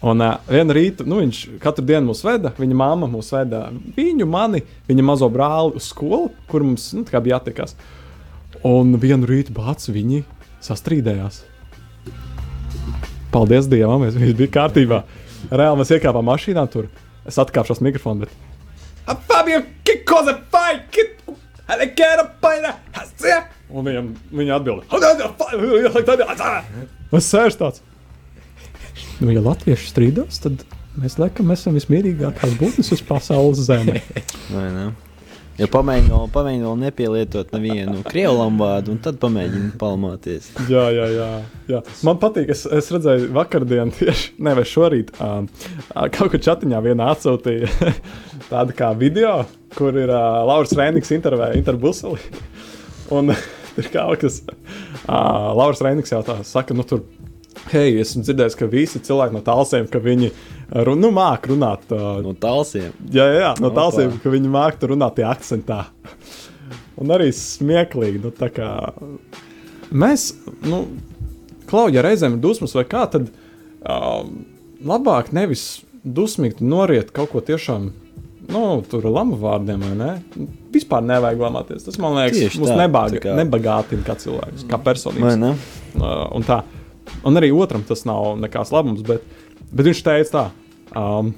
[0.09, 2.54] Un uh, vienā rītā nu, viņš katru dienu mūs veda.
[2.57, 3.66] Viņa mamma mūs veda
[3.99, 7.75] viņu, mani, viņa mazo brāli uz skolu, kur mums nu, bija jātiekās.
[8.64, 10.23] Un vienu rītu bācis viņi
[10.64, 11.42] sastrīdējās.
[13.35, 15.02] Paldies Dievam, es viss bija kārtībā.
[15.50, 16.88] Reāli mēs iekāpām mašīnā tur.
[17.28, 18.33] Es atkāpšos mikrofonu, bet.
[19.07, 20.81] "Ah, Fabio, que cosa fai?
[22.42, 23.47] Para hacer?
[23.73, 24.85] Un viņam, viņa atbild.
[27.16, 27.83] Es sēžu tāds.
[29.23, 30.64] Nu, ja latvieši strīdās, tad
[31.00, 34.02] mēs laikam esam vismierīgākās būtnes uz pasaules zemes.
[34.52, 34.87] Vai ne?
[35.61, 40.49] Ja pamēģini vēl, pamēģini vēl nepielietot nevienu krievu vārdu, un tad pamēģini palmoties.
[40.71, 41.26] Jā, jā, jā,
[41.68, 41.80] jā.
[42.09, 45.50] Man patīk, es, es redzēju, vakardien tieši, nevis šorīt, um,
[46.16, 47.68] kaut kur chatiņā vienā atsūtīja
[48.52, 49.42] tādu kā video,
[49.76, 52.32] kur ir uh, Lauris Rēniks intervēja Interbuseli.
[53.16, 53.35] Un
[53.76, 57.04] tur kaut kas, uh, Lauris Rēniks jautā, saka, nu tur,
[57.75, 60.32] hei, esmu dzirdējis, ka visi cilvēki no tālsiem, ka viņi,
[60.73, 61.85] run, nu, māk runāt.
[61.93, 62.93] Uh, No tālsiem.
[63.12, 63.83] Jā, jā, jā no Opa.
[63.83, 65.85] tālsiem, ka viņi māca runāt tie akcentā.
[67.02, 68.21] Un arī smieklīgi.
[68.23, 68.69] Nu, tā kā
[69.93, 70.31] mēs,
[70.64, 70.85] nu,
[71.71, 73.29] klauja, ja reizēm ir dusmas vai kā, tad
[73.85, 74.45] um,
[74.85, 77.91] labāk nevis dusmīgi noriet kaut ko tiešām.
[78.52, 80.47] Nu, tur ir lama vārdiem, vai ne?
[80.75, 81.85] Vispār nevajag lamāties.
[81.87, 82.88] Tas man liekas, Tieši mums tā
[83.23, 85.37] kā- nebagātina kā cilvēks, kā Vai personības.
[85.38, 85.52] ne?
[85.95, 86.62] Uh, un, tā.
[87.25, 89.23] un arī otram tas nav nekāds labums, bet,
[89.71, 90.45] bet viņš teica tā.
[90.99, 91.33] Um,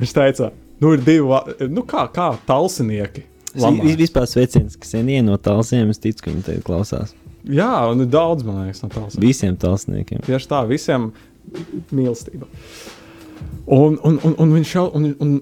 [0.00, 0.50] viņš teica,
[0.82, 3.26] nu ir divi, nu kā, kā talsinieki.
[3.54, 7.14] Vis- Vispār sveiciens, kas ir no tālsiem, es ticu, ka viņi te klausās.
[7.44, 9.20] Jā, un ir daudz, man liekas, no tālsiem.
[9.24, 10.20] Visiem tālsniekiem.
[10.26, 11.10] Tieši tā, visiem
[11.90, 12.46] mīlestība.
[13.70, 15.34] Un, un, un, un viņš jau, un, un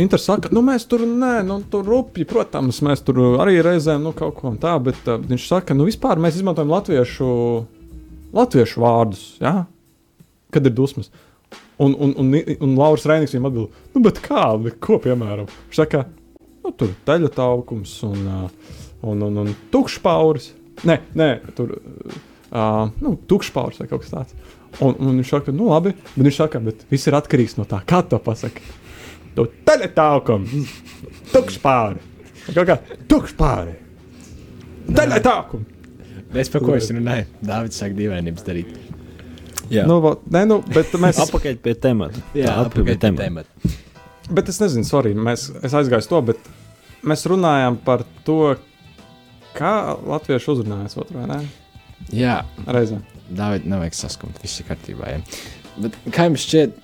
[0.00, 4.10] Inter saka, nu mēs tur, nē, nu tur rupji, protams, mēs tur arī reizēm, nu
[4.16, 7.28] kaut ko un tā, bet uh, viņš saka, nu vispār mēs izmantojam latviešu,
[8.34, 9.52] latviešu vārdus, jā,
[10.50, 11.12] kad ir dusmas.
[11.82, 14.44] Un, un, un, un Lauris Reinīgs viņam atbild, nu bet kā,
[14.82, 15.48] ko piemēram?
[15.70, 16.04] Viņš saka,
[16.62, 18.28] nu tur teļa taukums un,
[19.02, 20.52] un, un, un tukšpauris.
[20.86, 24.38] Nē, nē, tur, uh, nu, tukšpauris vai kaut kas tāds.
[24.78, 27.82] Un, un viņš saka, nu labi, bet viņš saka, bet viss ir atkarīgs no tā,
[27.86, 28.62] kā to pasaka.
[29.34, 30.74] Tu teļa taukums,
[31.34, 32.02] tukšpāri.
[32.52, 32.78] Kaut kā
[33.10, 33.78] tukšpāri.
[34.94, 35.70] Teļa taukums.
[36.34, 37.28] Es par ko es runāju?
[37.46, 38.93] Dāvids saka, dīvainības darīt.
[39.72, 41.18] Jā, Nu, va- nē, nu, bet mēs.
[41.24, 42.20] Apakaļ pie temata.
[42.36, 43.24] jā Tā, atpakaļ pie temata.
[43.24, 43.74] temata.
[44.30, 46.38] Bet es nezinu, sorry, mēs, es aizgāju to, bet
[47.04, 48.56] mēs runājam par to,
[49.56, 49.72] kā
[50.06, 51.40] latvieši uzrunājas otru vai ne?
[52.12, 52.98] Jā, Reizē.
[53.32, 55.08] Dāvid, nevajag saskumt, viss ir kārtībā.
[55.14, 55.20] Ja.
[55.80, 56.74] Bet kā jums šķiet,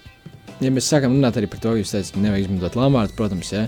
[0.64, 3.66] ja mēs sākam runāt arī par to, ka jūs teicat, nevajag izmantot lamātu, protams, ja.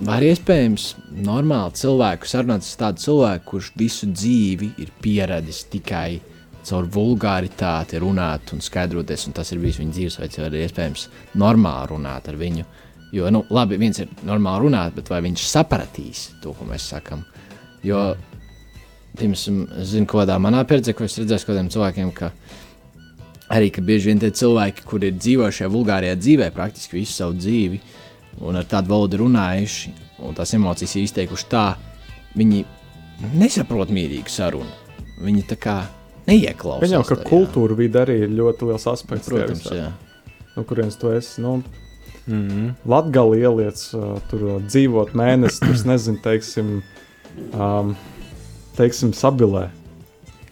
[0.00, 0.88] Vai ir iespējams
[1.26, 6.20] normāli cilvēku sarunāt ar tādu cilvēku, kurš visu dzīvi ir pieradis tikai
[6.66, 11.08] caur vulgāritāti runāt un skaidroties, un tas ir bijis viņa dzīvesveids, vai ir iespējams
[11.40, 12.64] normāli runāt ar viņu.
[13.14, 17.22] Jo, nu, labi, viens ir normāli runāt, bet vai viņš sapratīs to, ko mēs sakām?
[17.86, 18.10] Jo,
[19.16, 22.32] piemēram, es zinu, kādā manā pieredzē, ko es redzēju kādiem cilvēkiem, ka
[23.54, 27.38] arī ka bieži vien tie cilvēki, kuri ir dzīvojuši šajā vulgārajā dzīvē, praktiski visu savu
[27.38, 27.80] dzīvi,
[28.44, 29.94] un ar tādu valodu runājuši,
[30.26, 31.68] un tās emocijas izteikuši tā,
[32.36, 32.64] viņi
[33.38, 34.74] nesaprot mierīgu sarunu.
[35.24, 35.78] Viņi tā kā
[36.28, 36.84] neieklausās.
[36.86, 37.28] Viņam, ka tajā.
[37.30, 39.28] kultūra vide arī ir ļoti liels aspekts.
[39.28, 39.82] Protams, tajā visā.
[39.82, 39.92] jā.
[40.56, 41.40] No kurienes tu esi?
[41.44, 41.62] Nu,
[42.28, 42.72] Mm -hmm.
[42.84, 46.82] Latvijas ieliec, uh, tur uh, dzīvot mēnesi, tur nezinu, teiksim,
[47.54, 47.94] um,
[48.76, 49.68] teiksim sabilē.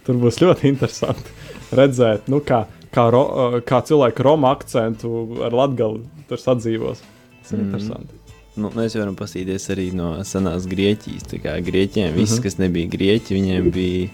[0.06, 1.30] Tur būs ļoti interesanti
[1.72, 6.96] redzēt, nu, kā, kā, ro, uh, kā cilvēki Roma akcentu ar latgali tur sadzīvos.
[7.42, 7.62] Tas ir Mhm.
[7.62, 7.74] mm.
[7.74, 8.14] interesanti.
[8.56, 11.22] Nu, mēs varam paskatīties arī no senās Grieķijas.
[11.28, 12.42] Tā kā Grieķiem, viss, Mhm.
[12.42, 14.08] kas nebija Grieķi, viņiem bija.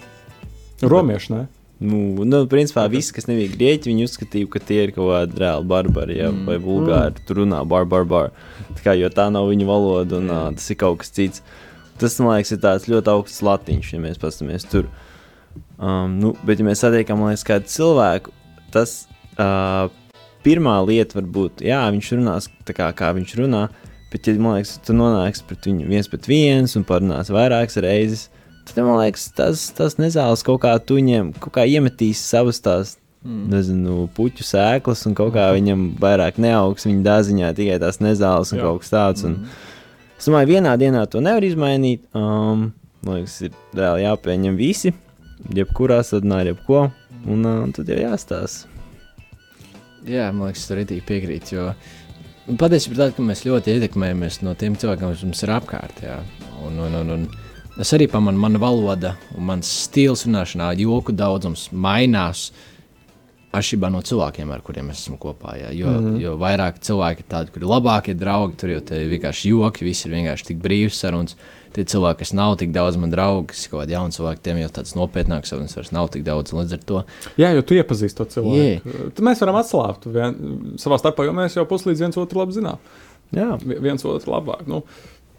[0.82, 1.42] Romieši, ne?
[1.82, 5.66] Nu, nu, principā viss, kas nebija grieķi, viņi uzskatīja, ka tie ir kaut kādi reāli
[5.72, 6.44] barbari ja, mm.
[6.46, 7.24] vai bulgāri.
[7.26, 8.30] Tur runā bar, bar, bar.
[8.76, 11.42] Tā kā, jo tā nav viņu valoda un uh, tas ir kaut kas cits.
[11.98, 14.86] Tas, man liekas, ir tāds ļoti augsts latiņš, ja mēs paskatāmies tur.
[15.82, 18.34] Um, nu, bet, ja mēs satiekam, liekas, kādu cilvēku,
[18.74, 18.94] tas
[19.34, 19.90] uh,
[20.46, 23.64] pirmā lieta var būt, jā, viņš runās tā kā, kā viņš runā,
[24.12, 28.28] bet, ja, man liekas, tu nonāksi pret viņu viens pret viens un parunās vairākas reizes,
[28.68, 32.96] tad, man liekas, tas, tas nezāles kaut kā tu viņiem, kaut kā iemetīs savas tās,
[33.24, 33.44] mm.
[33.52, 38.60] nezinu, puķu sēklas un kaut kā viņam vairāk neaugs viņa dāziņā, tikai tās nezāles un
[38.60, 38.68] Jā.
[38.68, 39.28] Kaut kas tāds.
[39.28, 39.44] Un,
[40.22, 42.04] Es domāju, vienā dienā to nevar izmainīt.
[42.14, 42.68] Um,
[43.02, 44.92] Man liekas, ir reāli jāpieņem visi,
[45.50, 46.82] jebkurā sadarbībā ar jebko,
[47.34, 48.70] un uh, tad jau jāstāsta.
[50.06, 51.50] Jā, man liekas, tur arī piekrīt.
[51.50, 51.72] Jo
[52.58, 56.02] patiesībā tā, ka mēs ļoti ietekmējamies no tiem cilvēkiem, kas mums ir apkārt.
[56.04, 56.20] Jā.
[56.62, 57.26] Un, un, un, un
[57.80, 62.50] es arī pamanu, mana valoda un mans stils runāšanā, joku daudzums mainās.
[63.52, 65.52] Atšķirībā no cilvēkiem, ar kuriem mēs esam kopā.
[65.60, 65.72] Jā.
[65.76, 66.20] Jo, mm -hmm.
[66.22, 70.06] jo vairāk cilvēki ir tādi, kuri ir labākie draugi, tur jau ir vienkārši joki, viss
[70.06, 71.36] ir vienkārši tik brīvs sarunas.
[71.72, 74.56] Tie cilvēki, kas nav tik daudz man draugi, kas ir kaut kādi jauni cilvēki, tiem
[74.56, 76.52] jau tāds nopietnāks sarunas vairs nav tik daudz.
[76.52, 77.04] Līdz ar to
[77.36, 79.10] Jā, jo tu iepazīsti to cilvēku.
[79.14, 80.34] Tad mēs varam atslābt vien,
[80.76, 82.76] savā starpā, jo mēs jau puslīdz viens otru labi zinām.
[83.32, 84.66] Jā, Vi- Viens otru labāk.
[84.66, 84.82] Nu,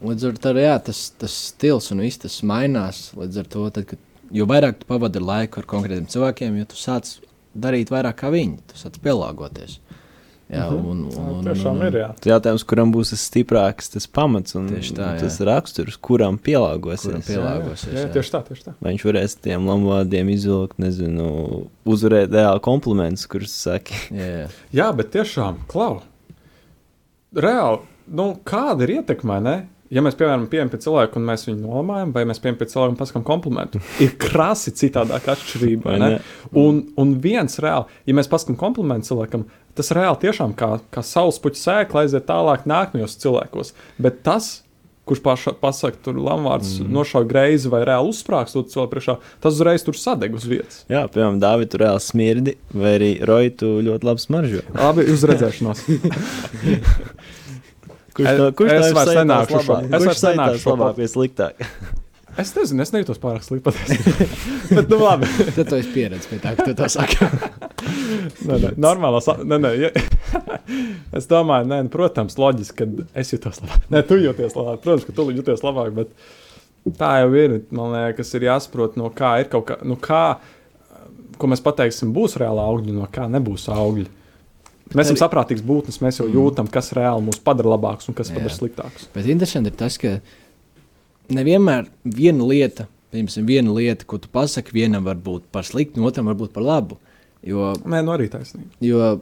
[0.03, 3.05] Līdz ar to jā, tas, tas stils un viss tas mainās.
[3.15, 4.01] Līdz ar to, tad, kad,
[4.35, 7.15] jo vairāk tu pavadi laiku ar konkrētiem cilvēkiem, jo tu sāc
[7.55, 9.79] darīt vairāk kā viņi, tu sāc pielāgoties.
[10.53, 10.85] Jā, Mhm.
[10.85, 11.95] un, tā un, un, tiešām un, ir.
[11.97, 12.07] Jā.
[12.29, 15.21] jautājums, kuram būs tas stiprāks, tas pamats un Tieši tā, jā.
[15.23, 17.07] tas raksturs, kuram pielāgosies.
[17.07, 17.93] Kuram pielāgosies.
[17.95, 18.11] Jā, jā.
[18.13, 18.73] tieši tā, tieši tā.
[18.83, 23.95] Vai viņš varēs tiem lamuvādiem izvilkt, nezinu, uzvarēt reāli komplimentus, kurus saki.
[24.19, 24.47] Jā, jā.
[24.81, 26.01] Jā, bet tiešām, klau,
[27.33, 27.79] reāli,
[28.13, 29.39] nu, kāda ir ietekme?
[29.41, 29.55] Ne?
[29.93, 32.93] Ja mēs, piemēram, pieejam pie cilvēka un mēs viņu nolamājam, vai mēs pieejam pie cilvēka
[32.95, 35.91] un pasakām komplimentu, ir krasi citādāk atšķirība.
[35.91, 36.09] vai ne?
[36.15, 36.21] ne?
[36.57, 39.45] Un, un viens reāli, ja mēs pasakām komplimentu cilvēkam,
[39.77, 43.73] tas reāli tiešām kā, kā saulespuķa sēkla aiziet tālāk nākamajos cilvēkos.
[44.01, 44.49] Bet tas,
[45.05, 46.89] kurš paša, pasakā, tur lamvārds mm.
[46.95, 50.81] nošauja greizi vai reāli uzsprāgst to cilvēku priekšā, tas uzreiz tur sadeg uz vietas.
[50.89, 54.65] Jā, piemēram, Dāvidas tur reāli smirdi, vai arī Roja tu ļoti labi smaržo.
[54.79, 55.85] Labi, uz redzēšanos.
[58.13, 61.67] Kurš to, kurš es vairs nenākšu šo- es vairs sajūtās šo labāk pie sliktāk?
[62.33, 64.25] Es nezinu, es nejūtos pārāk slikti patiesībā.
[64.79, 65.27] Bet, nu, labi.
[65.53, 67.27] Tad tu esi pieredzējis pie tā, ka tu to saki.
[68.49, 69.19] Nē, nē, normālā.
[69.21, 69.91] sa- Nē, nē, ja,
[71.13, 73.85] es domāju, nē, nu, protams, loģiski, ka es jūtos labāk.
[73.93, 74.81] Nē, tu jūties labāk.
[74.81, 77.53] Protams, ka tu jūties labāk, bet tā jau ir.
[77.69, 80.23] Man liekas, ir jāsaprot, no kā ir kaut kā, nu, kā,
[81.37, 83.69] ko mēs pateiksim, būs reāli augļi, no kā nebūs
[84.83, 84.97] augļi.
[84.99, 88.37] Mēs esam saprātīgs būtnes, mēs jau jūtam, kas reāli mūs padara labākus un kas Jā.
[88.37, 89.07] padara sliktākus.
[89.15, 90.17] Bet interesanti ir tas, ka
[91.33, 96.29] nevienmēr viena lieta, piemēram, viena lieta, ko tu pasaki, vienam var būt par sliktu, otram
[96.31, 96.99] var būt par labu.
[97.43, 98.71] Jo Nē, nu arī taisnība.
[98.83, 99.19] Jo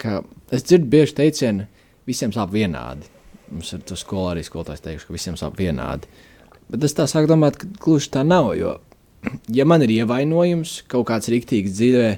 [0.00, 0.22] kā,
[0.54, 1.68] es dzirdu bieži teicienu,
[2.08, 3.08] visiem sāp vienādi.
[3.52, 6.08] Mums ir tas skolā arī skolotājs teikšu, ka visiem sāp vienādi.
[6.68, 8.50] Bet es tā sāku domāt, ka gluži tā nav.
[8.58, 8.78] Jo,
[9.52, 12.10] ja man ir ievainojums kaut kāds rīktīgs dzīvē,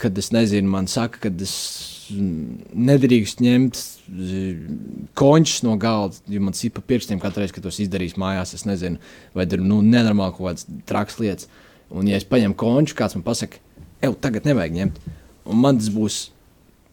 [0.00, 4.76] kad es nezinu, man saka, ka es mm, nedrīkst ņemt mm,
[5.18, 8.54] končus no galda, jo man sipa pirkstiem katru reizi, kad tos izdarīs mājās.
[8.56, 9.00] Es nezinu,
[9.36, 11.50] vai tur nu, nenormāli kaut kādas traks lietas.
[11.90, 13.60] Un, ja es paņemu konču, kāds man pasaka,
[14.02, 15.04] ej, tagad nevajag ņemt.
[15.46, 16.20] Un man tas būs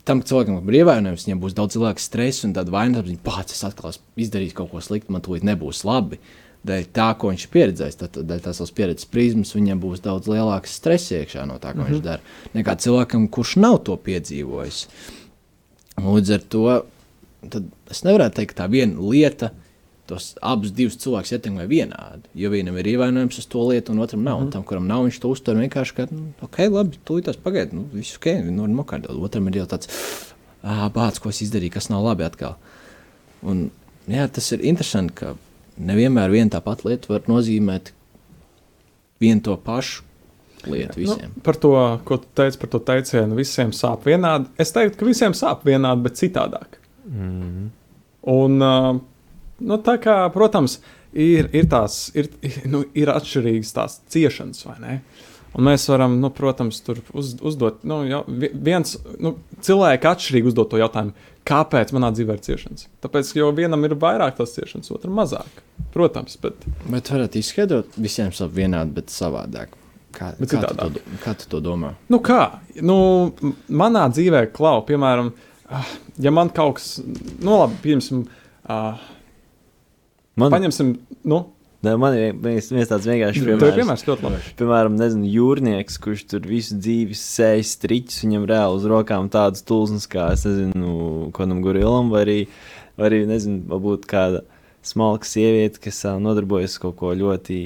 [0.07, 3.55] tam cilvēkam, kam ir ievainojums, viņam būs daudz lielāks stress un tāda vainas apziņa, pats
[3.55, 6.19] es atkal esmu izdarījis kaut ko sliktu, man tūlīt nebūs labi.
[6.63, 10.29] Dēļ tā, ko viņš ir pieredzējis, tad dēļ tās savas pieredzes prizmas, viņam būs daudz
[10.31, 11.91] lielāks stress iekšā no tā, ko mm -hmm.
[11.91, 12.21] viņš dara,
[12.55, 14.87] nekā cilvēkam, kurš nav to piedzīvojis.
[15.97, 16.63] Un Līdz ar to
[17.91, 19.51] es nevaru teikt, ka tā viena lieta.
[20.07, 22.27] Tos abus divus cilvēkus ietekmē vienādi.
[22.35, 24.39] Jo vienam ir ievainojums uz to lietu, un otram nav.
[24.39, 24.51] Mm -hmm.
[24.51, 27.85] Tam, kuram nav, viņš to uztver vienkārši kā, nu, ok, labi, tūlīt tas pagaidi, nu,
[27.93, 29.23] viss ok, nu, nokārtot.
[29.23, 29.87] Otram ir jau tāds,
[30.93, 32.55] bācis, ko es izdarīju, kas nav labi atkal.
[33.41, 33.71] Un,
[34.07, 35.35] jā, tas ir interesanti, ka
[35.77, 37.93] nevienmēr viena tā pati lieta var nozīmēt
[39.23, 40.03] vienu to pašu
[40.69, 41.31] lietu visiem.
[41.35, 41.73] Nu, par to,
[42.07, 44.47] ko tu teici par to teicienu, visiem sāp vienādi.
[44.59, 46.77] Es teiktu, ka visiem sāp vienādi, bet citādāk.
[47.09, 47.65] Mm.
[48.33, 48.93] Un, uh,
[49.59, 50.77] nu, tā kā, protams,
[51.11, 52.31] ir, ir, tās, ir,
[52.73, 54.97] nu, ir atšķirīgas tās ciešanas, vai ne?
[55.53, 60.49] Un mēs varam, nu, protams, tur uz, uzdot, nu, jau, vi- viens nu, cilvēks atšķirīgi
[60.49, 61.13] uzdot to jautājumu,
[61.47, 62.87] kāpēc manā dzīvē ir ciešanas.
[63.03, 65.63] Tāpēc, jo vienam ir vairāk tās ciešanas, otram mazāk.
[65.93, 69.75] Protams, bet Bet varētu izskaidrot, visiem sāp vienādi, bet savādāk.
[70.13, 71.95] Kā, Bet kā, tu to, kā tu to domā?
[72.13, 72.59] Nu, kā?
[72.85, 72.97] Nu,
[73.73, 75.31] manā dzīvē, klau, piemēram,
[75.73, 78.21] ah, ja man kaut kas, nu, labi, pieņemsim,
[78.69, 79.09] uh,
[80.33, 80.93] Man, paņemsim,
[81.29, 81.39] nu,
[81.83, 83.77] ne, man ir viens, viens tāds ir piemērs.
[83.77, 84.41] piemērs ļoti labi.
[84.59, 90.07] Piemēram, nezinu, jūrnieks, kurš tur visu dzīvi sēž striķus, viņam reāli uz rokām tādas tulznas
[90.11, 92.37] kā, es nezinu, kādam gorilam, vai arī,
[92.99, 94.43] vai arī nezinu, varbūt kāda
[94.83, 97.59] smalka sieviete, kas nodarbojas ar kaut ko ļoti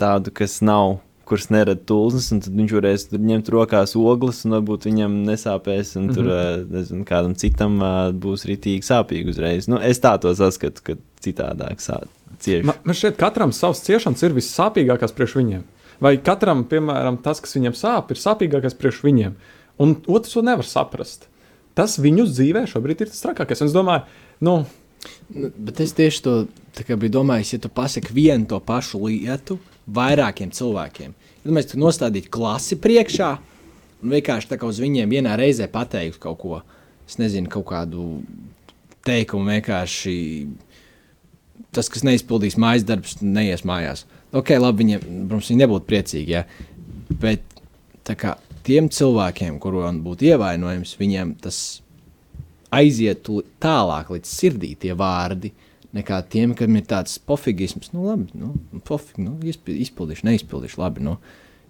[0.00, 4.56] tādu, kas nav, kurš nerada tulznas, un tad viņš varēs tur ņemt rokās ogles, un
[4.56, 6.32] varbūt viņam nesāpēs, un tur, Mhm.
[6.32, 9.68] ā, nezinu, kādam citam ā, būs ritīgi sāpīgi uzreiz.
[9.68, 12.08] Nu, es tā to saskatu, ka citādāk sāp.
[12.64, 15.62] Man, man šķiet, ka katram savs ciešanas ir vissāpīgākās priekš viņiem.
[16.02, 19.34] Vai katram, piemēram, tas, kas viņam sāp, ir sāpīgākais priekš viņiem.
[19.78, 21.28] Un otrs to nevar saprast.
[21.74, 23.62] Tas viņu dzīvē šobrīd ir tas trakākais.
[23.62, 24.02] Un es domāju,
[24.40, 24.66] nu,
[25.34, 26.32] Nu, Bet es tieši to
[26.96, 31.14] biju domājis, ja tu pasaki vienu to pašu lietu vairākiem cilvēkiem.
[31.42, 33.30] Ja mēs tu nostādītu klasi priekšā
[34.02, 36.60] un vienkārši tā kā uz viņiem vienā reizē pateiktu kaut ko,
[37.08, 38.22] es nezinu, kaut kādu
[39.06, 40.16] teikumu vienkārši.
[41.72, 44.04] Tas, kas neizpildīs mājas darbus, neies mājās.
[44.36, 46.34] Ok, labi, viņiem, protams, viņi nebūtu priecīgi.
[46.34, 46.42] Ja?
[47.22, 48.34] Bet kā
[48.66, 51.60] tiem cilvēkiem, kuriem būtu ievainojums, viņiem tas
[52.72, 55.52] aizietu tālāk līdz sirdī tie vārdi,
[55.96, 57.90] nekā tiem, kam ir tāds pofigisms.
[57.94, 58.54] Nu, labi, nu,
[58.88, 61.04] pofīgi, nu, izpi- izpildīšu, neizpildīšu, labi.
[61.04, 61.18] Nu.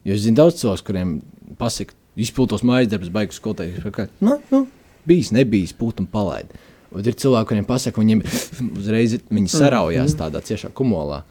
[0.07, 1.15] Jo es zinu daudz cilvēku, kuriem
[1.59, 4.13] pasaka, izpildītos mājas darbus, baigus skolotājus.
[4.23, 4.67] Nu, nu,
[5.09, 6.53] bijis, nebijis, pūt un palaid.
[6.93, 8.23] Un ir cilvēki, kuriem pasaka, viņiem
[8.81, 11.23] uzreiz viņi saraujās tādā ciešā kumolā.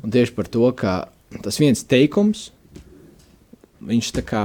[0.00, 0.94] Un tieši par to, ka
[1.44, 2.48] tas viens teikums,
[3.84, 4.44] viņš tā kā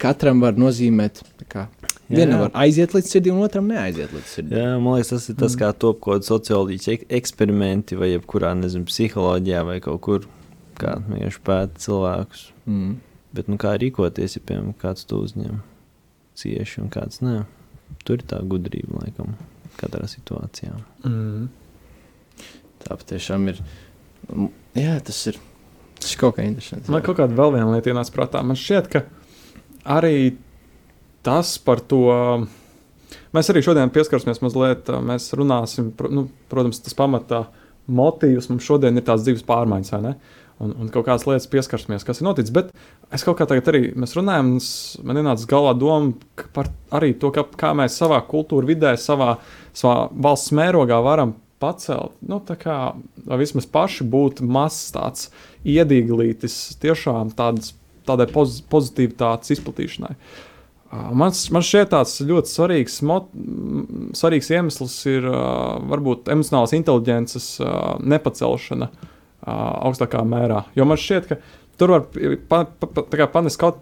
[0.00, 1.66] katram var nozīmēt, kā
[2.10, 2.40] vienam jā.
[2.44, 4.58] var aiziet līdz sirdī, un otram neaiziet līdz sirdī.
[4.60, 8.52] Jā, man liekas, tas ir tas, kā top kaut kāda socioloģijas ek- eksperimenti vai jebkurā,
[8.58, 10.26] nezinu, psiholoģijā vai kaut kur,
[10.80, 12.46] kā vienkārši pēta cilvēkus.
[12.66, 12.96] Mm.
[13.34, 15.60] Bet, nu, kā rīkoties, ja, piemēram, kāds to uzņem
[16.38, 17.40] cieši un kāds nē.
[18.04, 19.34] Tur ir tā gudrība, laikam,
[19.80, 20.76] katrā situācijā.
[21.06, 21.48] Mm.
[22.84, 23.60] Tā patiešām ir.
[24.28, 25.38] mm, Jā, tas ir.
[26.00, 26.88] Tas ir kaut kā interesants.
[26.90, 28.42] Man kaut kāda vēl viena lieta ienāca prātā.
[28.44, 29.04] Man šķiet, ka
[29.96, 30.34] arī
[31.24, 32.04] tas par to.
[33.34, 37.44] Mēs arī šodien pieskarsimies mazliet, mēs runāsim, nu, protams, tas pamatā
[37.90, 40.14] motīvs mums šodien ir tās dzīves pārmaiņas, vai ne?
[40.62, 42.54] Un, un kaut kādas lietas pieskarsimies, kas ir noticis.
[42.54, 42.70] Bet
[43.14, 44.52] es kaut kā tagad arī mēs runājam,
[45.02, 49.34] man ienāca galvā doma par arī to, ka, kā mēs savā kultūra vidē, savā,
[49.74, 52.78] savā valsts mērogā varam pacelt, nu, tā kā
[53.40, 55.28] vismaz paši būt mazs tāds
[55.66, 57.72] iedīglītis tiešām tāds,
[58.06, 60.14] tādai poz, pozitīvitātes izplatīšanai.
[60.14, 60.52] Ā,
[60.94, 63.30] Man, man šķiet, tāds ļoti svarīgs, mot,
[64.16, 65.40] svarīgs iemesls ir ā,
[65.90, 69.54] varbūt emocionālās inteligences ā, nepacelšana ā,
[69.88, 70.64] augstākā mērā.
[70.78, 71.38] Jo man šķiet, ka
[71.80, 72.04] tur var
[72.50, 73.80] pa, pa, pa, panest kaut,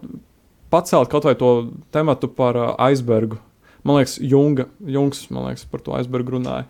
[0.73, 1.51] pacelt kaut vai to
[1.93, 3.37] tematu par ā, aizbergu.
[3.83, 6.65] Man liekas, Junga, Jungs liekas, par to aizbergu runāja.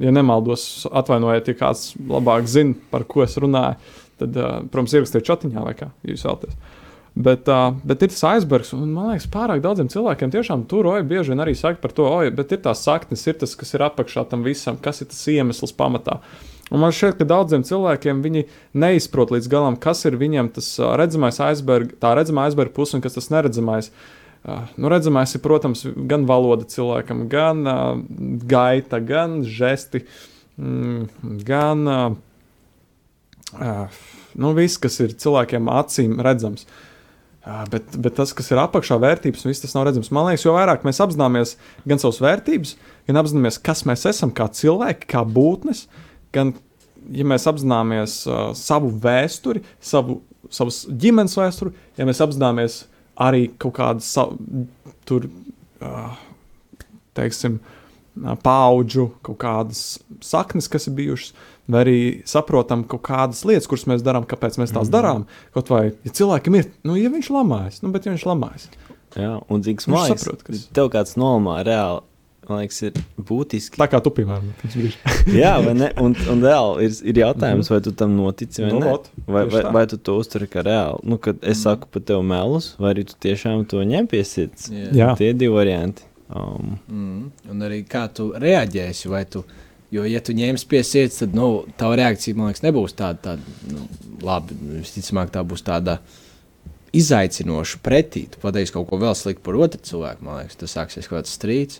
[0.00, 3.80] Ja nemaldos, atvainojiet, ja kāds labāk zina, par ko es runāju,
[4.20, 6.73] tad, ā, protams, ierakstiet chatiņā vai kā jūs vēlaties.
[7.14, 11.04] Bet, uh, bet ir tas aizbergs, un man liekas, pārāk daudziem cilvēkiem tiešām tur oja
[11.06, 13.84] bieži vien arī saka par to, oi, bet ir tās saknes, ir tas, kas ir
[13.86, 16.18] apakšā tam visam, kas ir tas iemesls pamatā.
[16.74, 18.42] Un man šķiet, ka daudziem cilvēkiem viņi
[18.82, 23.14] neizprot līdz galam, kas ir viņiem tas redzamais aizbergs, tā redzamā aizberga puse un kas
[23.14, 23.92] tas neredzamais.
[24.42, 27.84] Uh, nu, redzamais ir, protams, gan valoda cilvēkam, gan uh,
[28.50, 30.02] gaita, gan žesti,
[30.58, 32.18] mm, gan uh,
[33.54, 34.02] uh,
[34.34, 36.66] nu, viss, kas ir cilvēkiem acīm redzams.
[36.66, 36.83] Uh,
[37.44, 40.10] bet, bet tas, kas ir apakšā vērtības, un viss tas nav redzams.
[40.14, 42.74] Man liekas, jo vairāk mēs apzināmies gan savas vērtības,
[43.08, 45.84] gan apzināmies, kas mēs esam kā cilvēki, kā būtnes,
[46.32, 46.54] gan
[47.12, 52.80] ja mēs apzināmies uh, savu vēsturi, savu, savas ģimenes vēsturi, ja mēs apzināmies
[53.20, 54.64] arī kaut kādas savu,
[55.08, 55.28] tur,
[55.84, 56.16] uh,
[57.18, 57.83] teiksim, ā,
[58.44, 61.32] paudžu kaut kādas saknes, kas ir bijušas,
[61.70, 61.96] vai arī
[62.28, 65.26] saprotam kaut kādas lietas, kuras mēs darām, kāpēc mēs tās darām.
[65.56, 68.68] Kaut vai, ja cilvēkam ir, nu, ja viņš lamājas, nu, bet ja viņš lamājas,
[69.14, 70.24] Jā, un cik smags.
[70.24, 72.00] saprot, kas- Tev kāds nomā reāli,
[72.48, 73.78] man liekas, ir būtiski.
[73.78, 75.12] tā kā tu, piemēram, brīža.
[75.42, 75.90] Jā, vai ne?
[76.02, 78.90] Un, un reāli ir, ir jautājums, vai tu tam notici vai Nu, ne?
[78.90, 80.98] vot, Vai, vai, vai tu to uzturi kā reāli?
[81.06, 84.66] Nu, kad es saku par tevi melus, vai arī tu tiešām to ņem pie sirds?
[84.70, 85.14] Jā.
[85.16, 86.02] Tie ir divi varianti.
[86.34, 87.30] Um, Mm.
[87.50, 89.44] Un arī kā tu reaģēsi, vai tu.
[89.94, 93.70] Jo, ja tu ņemsi pie sirds, tad nu, tava reakcija, man liekas, nebūs tāda, tāda
[93.70, 93.84] nu,
[94.26, 94.56] labi.
[94.80, 96.00] Visticamāk, tā būs tāda
[96.94, 98.24] izaicinoša pretī.
[98.30, 101.36] Tu pateiksi kaut ko vēl sliktu par otru cilvēku, man liekas, tas sāksies kaut kāds
[101.38, 101.78] strīds.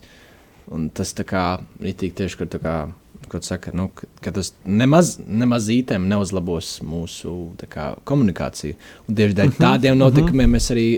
[0.70, 1.44] Un tas tā kā
[1.82, 2.76] ritīgi tieši, kur tā kā.
[3.24, 8.76] Ko tu saki, nu, ka, ka tas nemaz, nemaz īstenībā neuzlabos mūsu tā kā, komunikāciju.
[9.08, 10.88] Un tieši dēļ tādiem notikumiem mēs arī,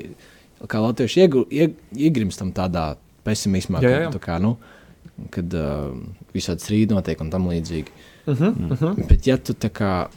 [0.66, 1.28] kā latvieši,
[1.94, 2.88] iegrimstam tādā
[3.26, 4.08] pesimismā, Jā, jā, jā.
[4.08, 4.54] ka, tā kā, nu,
[5.34, 5.92] kad uh,
[6.34, 7.94] visādi strīdi notiek un tam līdzīgi.
[8.26, 9.06] Uh -huh, uh -huh.
[9.08, 10.08] Bet, ja tu, kā,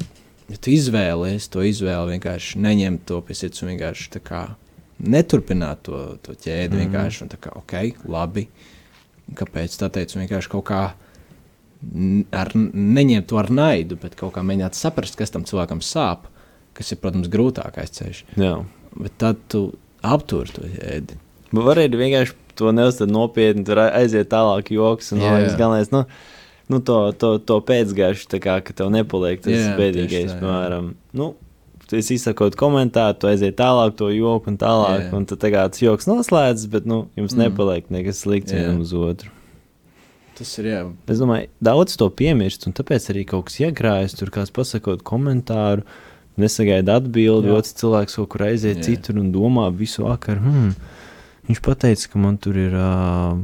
[0.49, 4.47] ja tu izvēlies to izvēli, vienkārši neņemt to pie sirds un vienkārši kā,
[4.99, 6.79] neturpināt to, to ķēdi, mm.
[6.79, 7.73] vienkārši un kā, ok,
[8.05, 8.47] labi.
[9.35, 10.19] Kāpēc tā teicu?
[10.19, 10.93] Vienkārši kaut kā
[12.35, 16.27] ar, neņemt to ar naidu, bet kaut kā mēģināt saprast, kas tam cilvēkam sāp,
[16.73, 18.25] kas ir, protams, grūtākais ceļš.
[18.39, 18.57] jā.
[18.99, 21.17] Bet tad tu apturi to ķēdi.
[21.51, 25.13] Bet var arī vienkārši to neuztvert nopietni, tur aiziet tālāk joks.
[25.15, 25.41] Un, yeah.
[25.47, 25.53] jā.
[25.59, 26.03] galvenais, nu,
[26.69, 30.95] nu, to, to, to pēcgājuši, kā, ka tev nepaliek tas Jā, bēdīgais, tā, piemēram.
[31.17, 31.35] Nu,
[31.89, 35.07] Tu esi izsakot komentāru, tu aiziet tālāk, to joku un tālāk.
[35.07, 35.13] Jā.
[35.17, 37.47] Un tad tā kā tas joks noslēdzas, bet nu, jums Mm.
[37.47, 39.31] nepaliek nekas slikts vienam uz otru.
[40.37, 40.83] Tas ir jā.
[41.09, 44.13] Es domāju, daudz to piemirst, un tāpēc arī kaut kas iekrājas.
[44.19, 45.81] Tur kāds pasakot komentāru,
[46.37, 48.85] nesagaida atbildi, otrs cilvēks kaut kur aiziet Jā.
[48.91, 50.45] citur un domā visu vakaru.
[50.45, 50.75] Hmm,
[51.49, 53.39] viņš pateica, ka man tur ir uh,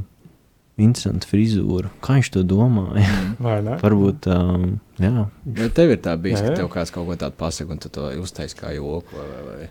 [0.82, 1.90] interesanta frizūra.
[2.06, 3.06] Kā viņš to domāja?
[3.66, 3.76] Ne?
[3.82, 5.26] Varbūt, um, jā.
[5.58, 6.60] Vai tev ir tā bijis, Jā, ka jā.
[6.62, 9.18] tev kāds kaut ko tādu pasaka, un tu to uztaisīji kā joku?
[9.18, 9.68] Vai, vai, vai?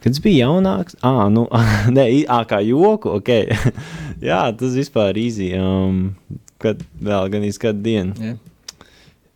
[0.00, 1.42] Kad es biju jaunāks, ah, nu,
[2.06, 3.32] i- ā, kā joku, ok.
[4.30, 5.50] jā, tas vispār ir īsi.
[5.60, 6.04] Um,
[6.60, 8.14] kad vēl gan kādu dienu.
[8.20, 8.36] Jā.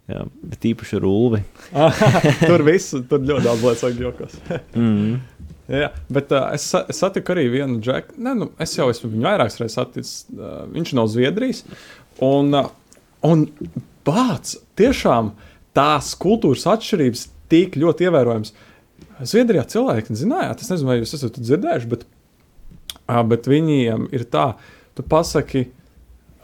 [0.05, 1.39] Jā, bet īpaši ar ulvi.
[2.45, 4.35] tur viss, tur ļoti daudz lietas vajag jokos.
[4.77, 5.15] Mm.
[5.71, 8.19] Jā, bet uh, es, sa- es satiku arī vienu džeku.
[8.21, 10.11] Ne, nu, es jau esmu viņu vairākas reizes saticis.
[10.35, 11.63] Uh, viņš no Zviedrijas.
[12.25, 12.69] Un, uh,
[13.25, 13.47] un
[14.05, 15.31] bāc, tiešām
[15.75, 17.23] tās kultūras atšķirības
[17.53, 18.53] tik ļoti ievērojamas.
[19.25, 22.05] Zviedrijā cilvēki zinājāt, es nezinu, vai jūs esat dzirdējuši, bet,
[23.09, 24.51] uh, bet viņiem ir tā,
[24.99, 25.65] tu pasaki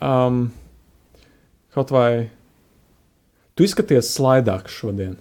[0.01, 0.47] um,
[1.77, 2.11] kaut vai.
[3.59, 5.19] Tu izskaties slaidāks šodien.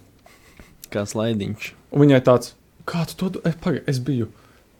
[0.94, 1.74] Kā slaidiņš.
[1.92, 2.54] Un viņai tāds,
[2.90, 3.56] kā tu to dari?
[3.62, 4.28] Pagaidi, es biju,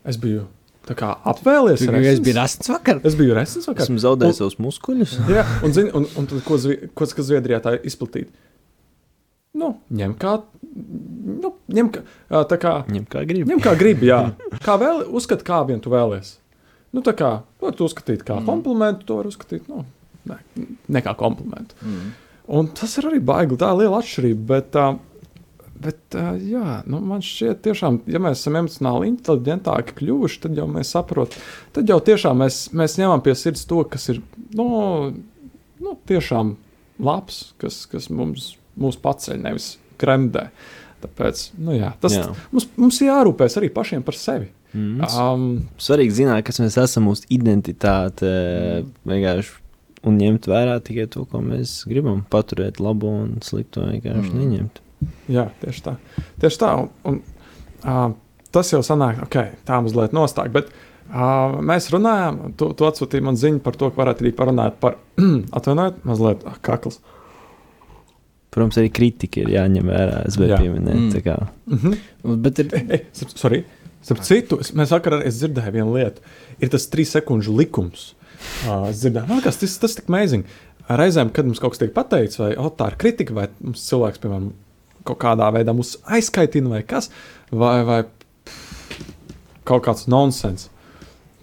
[0.10, 0.48] es biju
[0.90, 1.84] tā kā apvēlies.
[1.84, 2.12] Tu, resns.
[2.16, 3.00] es biju rasns vakar.
[3.06, 3.86] Es biju resns vakar.
[3.86, 5.18] Esmu zaudējis savus muskuļus.
[5.38, 8.32] Jā, un, zini, un, un tad, ko, Zvi- ko, kas Zviedrijā tā ir izplatīta?
[9.60, 10.36] Nu, ņem kā,
[11.44, 12.02] nu, ņem kā,
[12.50, 13.50] tā kā, Ņem kā gribi.
[13.50, 14.20] ņem kā gribi, jā.
[14.66, 16.36] Kā vēl, uzskat, kā vien tu vēlies.
[16.94, 19.84] Nu, tā kā, var tu uzskatīt kā komplimentu, to var uzskatīt, nu,
[20.30, 20.38] ne,
[20.90, 21.78] ne kā komplimentu.
[21.86, 22.12] Mm.
[22.60, 23.58] Un tas ir arī baigi.
[23.62, 24.46] Tā ir liela atšķirība.
[24.50, 24.98] Bet, uh,
[25.84, 30.94] bet jā, nu, man šķiet, tiešām, ja mēs esam emocionāli inteliģentāki kļuvuši, tad jau mēs
[30.96, 34.22] saprotam, tad jau tiešām mēs, mēs ņemam pie sirds to, kas ir
[34.58, 34.68] nu,
[35.80, 36.56] nu, tiešām
[37.06, 40.50] labs, kas, kas mums, mūs paceļ, nevis kremdē.
[41.00, 42.26] Tāpēc nu, jā, tas, Jā.
[42.52, 44.50] mums, mums jārūpēs arī pašiem par sevi.
[44.76, 45.06] Mm.
[45.08, 45.46] Um,
[45.82, 48.28] Svarīgi zināt, kas mēs esam, mūsu identitāte.
[48.28, 48.92] Mm.
[49.08, 49.56] Vienkārši
[50.10, 52.26] un ņemt vērā tikai to, ko mēs gribam.
[52.32, 54.44] Paturēt labo un slikto vienkārši mm.
[54.44, 54.84] neņemt.
[55.32, 55.96] Jā, tieši tā.
[56.42, 57.20] Tieši tā un, un,
[57.84, 58.10] uh,
[58.56, 60.52] tas jau sanāk, ok, tā mazliet nostāk.
[60.56, 64.80] Bet uh, mēs runājām, tu, tu atsūtīji man ziņu par to, ka varētu arī parunāt
[64.82, 65.00] par,
[65.58, 67.00] atvainojiet, mazliet ah, kakls.
[68.50, 70.24] Protams, arī kritika ir jāņem vērā.
[70.26, 70.62] Es biju Jā.
[70.64, 71.04] pieminējis.
[71.04, 71.12] Mm.
[71.14, 71.36] tā kā.
[71.70, 72.40] Mm -hmm.
[72.46, 73.66] Bet ir, Ei, starp- sorry.
[74.02, 76.22] Starp citu, es, mēs vakar arī es dzirdēju vienu lietu.
[76.60, 78.16] Ir tas trīs sekundžu likums.
[78.66, 80.46] Uh, es dzirdēju, man liekas, tas, tas ir tik amazing.
[80.90, 84.22] Reizēm, kad mums kaut kas tiek pateikts, vai oh, tā ir kritika, vai mums cilvēks,
[84.24, 84.54] piemēram,
[85.10, 87.10] kaut kādā veidā mūs aizkaitina, vai kas,
[87.52, 88.02] vai, vai
[89.68, 90.70] kaut kāds nonsens.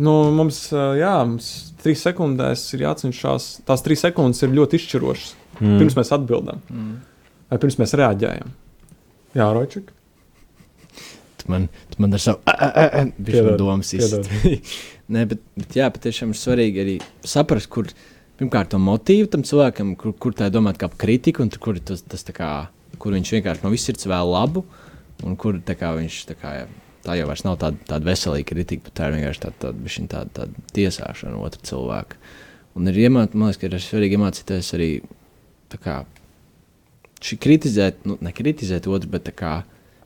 [0.02, 1.50] Nu, mums, uh, jā, mums
[1.80, 3.48] trīs sekundēs ir jācenšas.
[3.68, 5.34] Tās trīs sekundes ir ļoti izšķirošas.
[5.56, 5.76] Mm.
[5.80, 6.96] Pirms mēs atbildam, mm,
[7.52, 8.50] vai pirms mēs reaģējam.
[9.36, 9.92] Jā, Ročik.
[11.40, 12.40] tu man, tu man ar savu
[13.16, 14.52] bišķiņu domas izsaka.
[15.12, 17.88] Nē, bet, bet jā, patiešām ir svarīgi arī saprast, kur
[18.36, 21.78] pirmkārt to motīvu tam cilvēkam, kur, kur tā ir domāta kā kritika, un tur, kur,
[21.78, 22.50] tas, tas, tā kā,
[22.98, 24.64] kur viņš vienkārši no visas sirds vēl labu,
[25.26, 26.56] un kur kā, viņš tā kā.
[27.06, 30.30] Tā jau vairs nav tāda, tāda veselīga kritika, bet tā ir vienkārši tāda, tāda, tāda,
[30.40, 32.18] tāda tiesāšana otra cilvēka.
[32.76, 34.88] Un ir iemācīties, man liekas, ka ir svarīgi iemācīties arī
[35.78, 36.00] kā,
[37.46, 39.54] kritizēt, nu, nekritizēt otru, bet kā,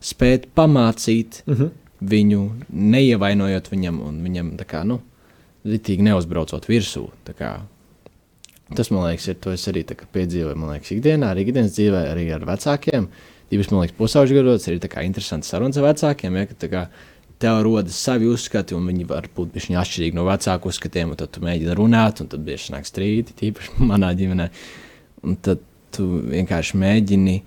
[0.01, 1.69] spēt pamācīt Mm -hmm.
[2.01, 5.01] viņu, neievainojot viņam, un viņam tā kā, nu,
[5.65, 7.09] ritīgi neuzbraucot virsū.
[7.37, 7.51] kā.
[8.77, 12.27] Tas, man liekas, ir to es arī piedzīvoju, man liekas, ikdienā, arī ikdienas dzīvē, arī
[12.35, 13.07] ar vecākiem.
[13.51, 16.85] Divas, man liekas, pusauģi gados ir interesants sarunas ar vecākiem, ja, ka kā
[17.41, 21.43] tev rodas savi uzskati, un viņi var būt bišķiņ atšķirīgi no vecāku uzskatiem, tad tu
[21.43, 24.47] mēģini runāt, un tad bieži nāk strīdi, tīpaši manā ģimenē.
[25.27, 27.37] Un tad tu vienkārši mēģini,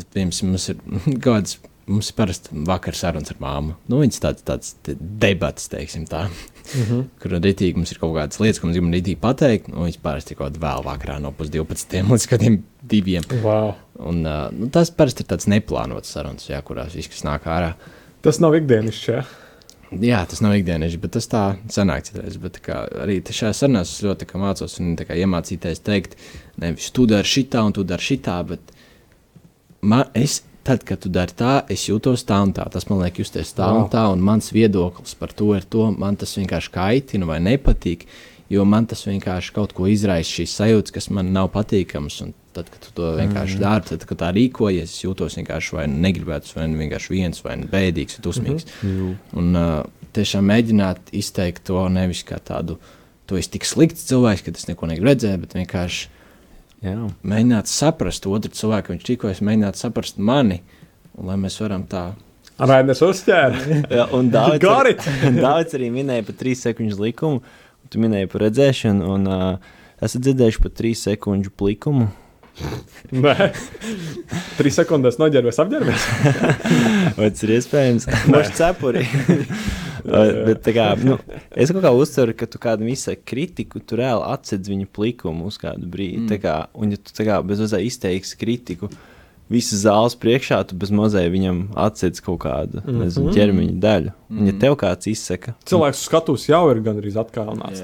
[0.00, 1.58] piemēram, mums ir kaut kāds.
[1.88, 3.72] Mums ir parasti vakar sarunas ar māmu.
[3.88, 6.26] Nu, viņas tāds, tāds te debats, teiksim tā.
[6.74, 7.04] Mm -hmm.
[7.22, 9.70] Kur rītīgi mums ir kaut kādas lietas, ko mēs gribam rītīgi pateikt.
[10.02, 13.22] Parasti ir kaut kādā vēl vakarā no pusdivpadsmitiem līdz kādiem diviem.
[13.42, 13.74] wow.
[13.98, 17.74] Un, uh, nu, tas parasti ir tāds neplānots sarunas, jā, kurās viss kas nāk ārā.
[18.22, 19.12] Tas nav ikdienišķi.
[19.12, 19.24] Ja?
[19.88, 22.36] Jā, tas nav ikdienišķi, bet tas tā sanāk citreiz.
[22.36, 26.18] Bet, kā, arī šajā sarunā es ļoti mācos un iemācīties teikt,
[26.60, 28.60] nevis tu dari šitā un tu dari šitā, bet
[29.80, 32.66] man, es, tad, kad tu dari tā, es jūtos tā un tā.
[32.72, 33.84] Tas man liek justies tā Wow.
[33.84, 38.04] un tā, un mans viedoklis par to ir to, man tas vienkārši kaitina vai nepatīk,
[38.52, 42.20] jo man tas vienkārši kaut ko izraisa šīs sajūtas, kas man nav patīkamas.
[42.24, 43.62] Un tad, kad tu to vienkārši mm.
[43.64, 48.18] dari, tad, kad tā rīkojies, es jūtos vienkārši vai negribēts, vai vienkārši viens, vai bēdīgs,
[48.18, 48.68] vai dusmīgs.
[48.82, 49.16] Mm -hmm.
[49.40, 52.76] Un uh, tiešām mēģināt izteikt to nevis kā tādu,
[53.26, 56.08] tu esi tik slikts cilvēks, ka tas neko negribu redzēt, bet vienkārši
[56.84, 56.94] Jā.
[57.26, 60.60] mēģināt saprast otru cilvēku, viņš rīkojas, mēģināt saprast mani,
[61.18, 62.12] un lai mēs varam tā.
[62.58, 63.64] Raiders uzķēra.
[63.98, 64.30] Jā, un
[64.90, 65.02] it!
[65.44, 67.42] daudz arī minēja par trīs sekundžu likumu.
[67.42, 72.10] un Tu minēji par redzēšanu, un uh, esat dzirdējuši par trīs sekundžu plikumu.
[73.14, 73.52] Nē,
[74.58, 76.08] trīs sekundēs noģērbies, apģērbies.
[77.18, 78.08] Vai tas ir iespējams?
[78.34, 79.06] Moši cepuri.
[80.08, 81.18] Bet, kā, nu,
[81.52, 85.58] es kaut kā uztveru, ka tu kādam izsaki kritiku, tu reāli atsedz viņa plikumu uz
[85.60, 86.26] kādu brīdi.
[86.26, 86.42] Mm.
[86.42, 88.90] Kā, un, ja tu kā bez mazā izteiksi kritiku,
[89.50, 92.98] visas zāles priekšā, tu bez mazā viņam atsedz kaut kādu Mhm.
[93.02, 94.12] nezinu, ķermeņa daļu.
[94.30, 94.58] Un, ja Mhm.
[94.60, 97.80] tev kāds izsaka, Cilvēks skatus jau ir gandrīz atkalnāts?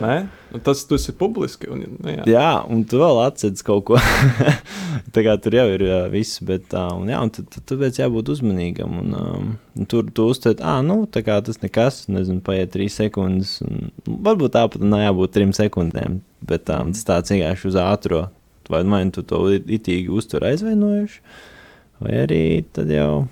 [0.53, 1.67] Un Tas, tas ir publiski.
[1.73, 2.25] Un, nu, jā.
[2.27, 3.97] Jā, un tu vēl atceries kaut ko.
[5.15, 7.99] tā kā tur jau ir uh, viss, bet tā, un, jā, un tad, tad, tāpēc
[8.03, 8.99] jābūt uzmanīgam.
[9.01, 12.95] Un, um, un tur tu uztver, ah, nu, tā kā tas nekas, nezinu, paiet trīs
[13.01, 13.57] sekundes.
[13.67, 18.29] Un, varbūt tāpat nejābūt trim sekundēm, bet um, tas tāds vienkārši uz ātrā.
[18.71, 21.19] Vai nu tu to it- itīgi uztver aizvainojuši,
[22.05, 22.45] vai arī
[22.75, 23.25] tad jau.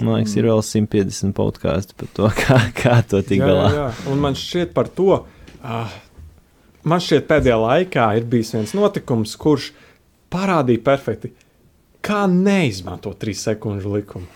[0.00, 3.66] Man liekas, ir vēl 150 podkāstu par to, kā, kā to tik galā.
[3.68, 3.88] jā, jā.
[4.12, 5.18] Un man šķiet par to.
[5.60, 5.92] Uh,
[6.88, 9.72] man šķiet, pēdējā laikā ir bijis viens notikums, kurš
[10.32, 11.34] parādīja perfekti,
[12.00, 14.30] kā neizmantot trīs sekundžu likumu.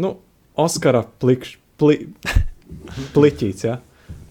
[0.00, 0.18] Nu,
[0.60, 2.10] Oskara plikš, pli,
[3.14, 3.78] pliķīts, ja?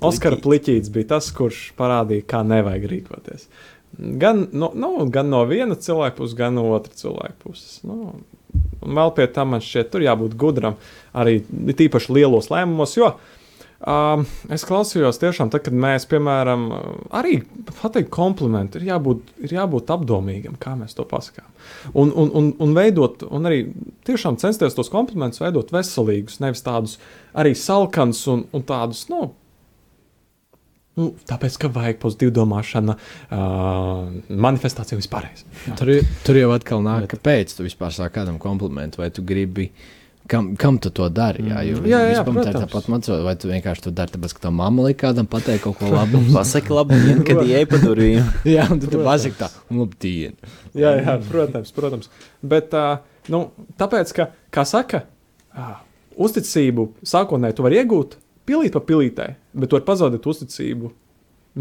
[0.05, 3.49] Oskara pliķīts bija tas, kurš parādīja, kā nevajag rīkoties.
[3.97, 7.79] Gan no, nu, gan no viena cilvēka puses, gan no otras cilvēka puses.
[7.87, 8.13] Nu,
[8.85, 10.77] un vēl pie tam man šķiet, tur jābūt gudram
[11.17, 13.11] arī tīpaši lielos lēmumos, jo
[13.81, 16.67] um, es klausījos tiešām, tad, kad mēs, piemēram,
[17.15, 17.39] arī
[17.81, 21.47] pateikt komplimentu, ir jābūt, ir jābūt apdomīgam, kā mēs to pasakām.
[21.93, 23.65] Un, un, un, un veidot, un arī
[24.07, 26.97] tiešām censties tos komplimentus veidot veselīgus, nevis tādus
[27.37, 29.31] arī salkans un, un tādus, nu,
[30.99, 35.29] Nu, tāpēc, ka vajag pozitīvu domāšanu, uh, manifestāciju vispār.
[35.79, 35.93] Tur,
[36.27, 39.69] tur jau atkal nāk, kāpēc tu vispār sāki kādam komplimentu, vai tu gribi.
[40.29, 41.47] Kam, kam tu to dari?
[41.47, 41.87] Jā, jo, Mm.
[41.89, 44.85] Jā, jā, tā ir tāpat mācot, vai tu vienkārši to dari, tāpēc, ka tā mamma
[44.85, 46.21] liek kādam pateikt kaut ko labu.
[46.35, 48.27] Pasaki, labi, vien, kad ieej pa durvīm.
[48.57, 49.49] jā, un tu, pasaki tā,
[50.03, 50.53] diena.
[50.77, 52.11] Jā, jā, protams, protams.
[52.45, 52.99] Bet uh,
[53.31, 53.47] nu,
[53.79, 55.07] tāpēc, ka, kā saka,
[55.55, 55.79] uh,
[56.19, 58.19] uzticību sākotnēji tu vari iegūt
[58.49, 60.91] pilīt pa pilītē, bet tu vari pazaudēt uzticību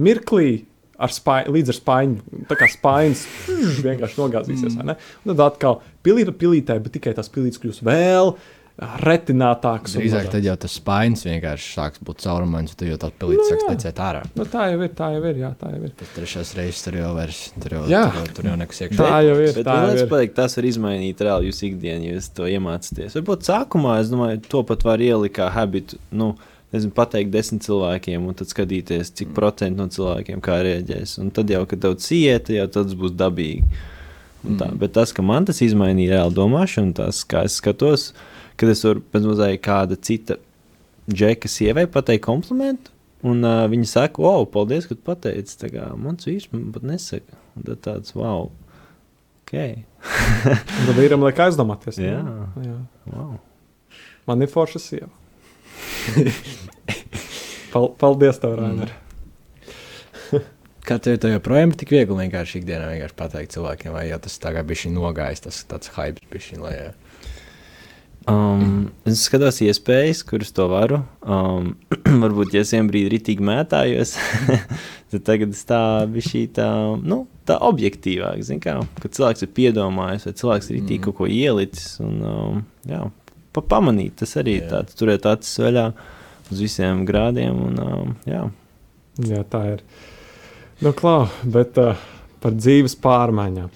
[0.09, 0.51] mirklī.
[0.99, 3.21] Ar spāņu, līdz ar spāņu, tā kā spāņas
[3.87, 4.75] vienkārši nogāzīsies.
[4.81, 4.95] vai ne?
[5.23, 8.33] Un tad atkal pilīt pa pilītē, bet tikai tās pilītes kļūs vēl
[9.99, 13.47] un Drīzāk tad jau tas spainis vienkārši sāks būt caurumains, tu jau tāds pilīts Nu,
[13.51, 14.21] sāks tecēt ārā.
[14.39, 15.41] Nu, tā jau ir, tā jau ir.
[15.43, 15.95] Jā, tā jau ir.
[15.99, 18.05] Tas trešais reizes tur jau vairs, tur jau, Jā.
[18.11, 18.99] tur jau, tur jau nekas iekšā.
[19.03, 19.51] Tā jau ir.
[19.57, 20.05] Bet Tā jau ir.
[20.13, 23.19] pateikt, tas var izmainīt reāli jūsu ikdienu, ja jūs to iemācāties.
[23.19, 25.99] Varbūt sākumā, es domāju, to pat var ielikt kā habitu.
[26.15, 26.33] Nu,
[26.69, 31.15] Nezinu, pateikt desmit cilvēkiem, un tad skatīties, cik procentu no cilvēkiem kā reaģēs.
[31.23, 33.65] Un tad jau, kad tev cieta, jau tas būs dabīgi.
[34.45, 34.79] Un Tā, Mm.
[34.79, 38.13] bet tas, ka man tas izmainīja reāli domāšanu, tas, kā es skatos,
[38.57, 40.37] kad es varu pēc mazliet kāda cita
[41.11, 42.93] džeka sievai pateikt komplimentu,
[43.25, 45.57] un uh, viņa saka, wow, paldies, ka pateici.
[45.73, 47.35] Kā Mans vīrs man pat nesaka.
[47.57, 48.51] Un tad tāds, wow,
[49.43, 49.83] ok.
[50.45, 51.99] Tad vīram liek aizdomāties.
[52.05, 52.21] Jā.
[52.63, 52.77] jā.
[53.11, 53.39] Wow.
[54.29, 55.11] Man ir forša sieva.
[57.73, 58.63] Pal paldies, tev, Mm.
[58.63, 58.91] Rainer.
[60.89, 64.39] Kā tev to joprojām ir tik viegli vienkārši ikdienā vienkārši pateikt cilvēkiem, vai jau tas
[64.41, 66.87] tagad bija šī nogājis, tas tāds hype bija šī lejā.
[68.29, 70.99] Um, es skatos iespējas, kuras to varu.
[71.25, 71.75] Um,
[72.25, 74.17] varbūt, ja es vienā brīdī ritīgi mētājos,
[75.13, 75.81] tad tagad es tā
[76.13, 76.67] biju šī tā,
[77.09, 78.41] nu, tā objektīvāk.
[78.45, 81.07] Zin, kā, kad cilvēks ir piedomājis, vai cilvēks ir ritīgi Mm.
[81.09, 81.87] kaut ko ielicis.
[82.05, 83.01] Un, um, jā,
[83.59, 85.89] pa pamanīt, tas arī ir tāds, turēt acis vaļā
[86.49, 87.59] uz visiem grādiem.
[87.69, 88.47] Un, um, jā.
[89.29, 89.83] Jā, tā ir.
[90.85, 91.99] Nu, klau, bet uh,
[92.43, 93.75] par dzīves pārmaiņām.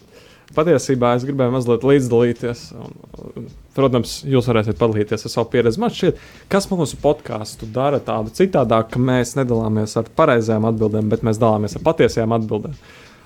[0.53, 2.65] Patiesībā es gribēju mazliet līdzdalīties.
[2.77, 5.81] Un, un, protams, jūs varēsiet padalīties ar savu pieredzi.
[5.81, 6.19] Man šķiet,
[6.53, 11.79] kas mūsu podkāstu dara tādu citādāk, ka mēs nedalāmies ar pareizajām atbildēm, bet mēs dalāmies
[11.79, 12.77] ar patiesajām atbildēm.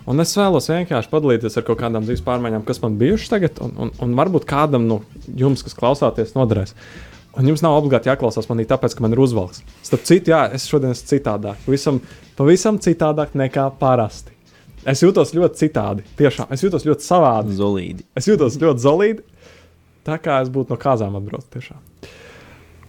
[0.07, 3.72] Un es vēlos vienkārši padalīties ar kaut kādām dzīves pārmaiņām, kas man bijušas tagad, un,
[3.82, 6.76] un, un varbūt kādam no jums, kas klausāties, noderēs.
[7.36, 9.61] Un jums nav obligāti jāklausās manī, tāpēc, ka man ir uzvalks.
[9.84, 11.59] Starp citu, jā, es šodien esmu citādāk.
[11.66, 11.98] Pavisam,
[12.38, 14.32] pavisam citādāk nekā parasti.
[14.86, 16.07] Es jūtos ļoti citādi.
[16.16, 17.57] Tiešām, es jūtos ļoti savādi.
[17.59, 18.07] Zolīdi.
[18.16, 19.26] Es jūtos ļoti zelīdi.
[20.07, 21.50] Tā kā es būtu no kāzām atbraucis.
[21.57, 21.82] Tiešām.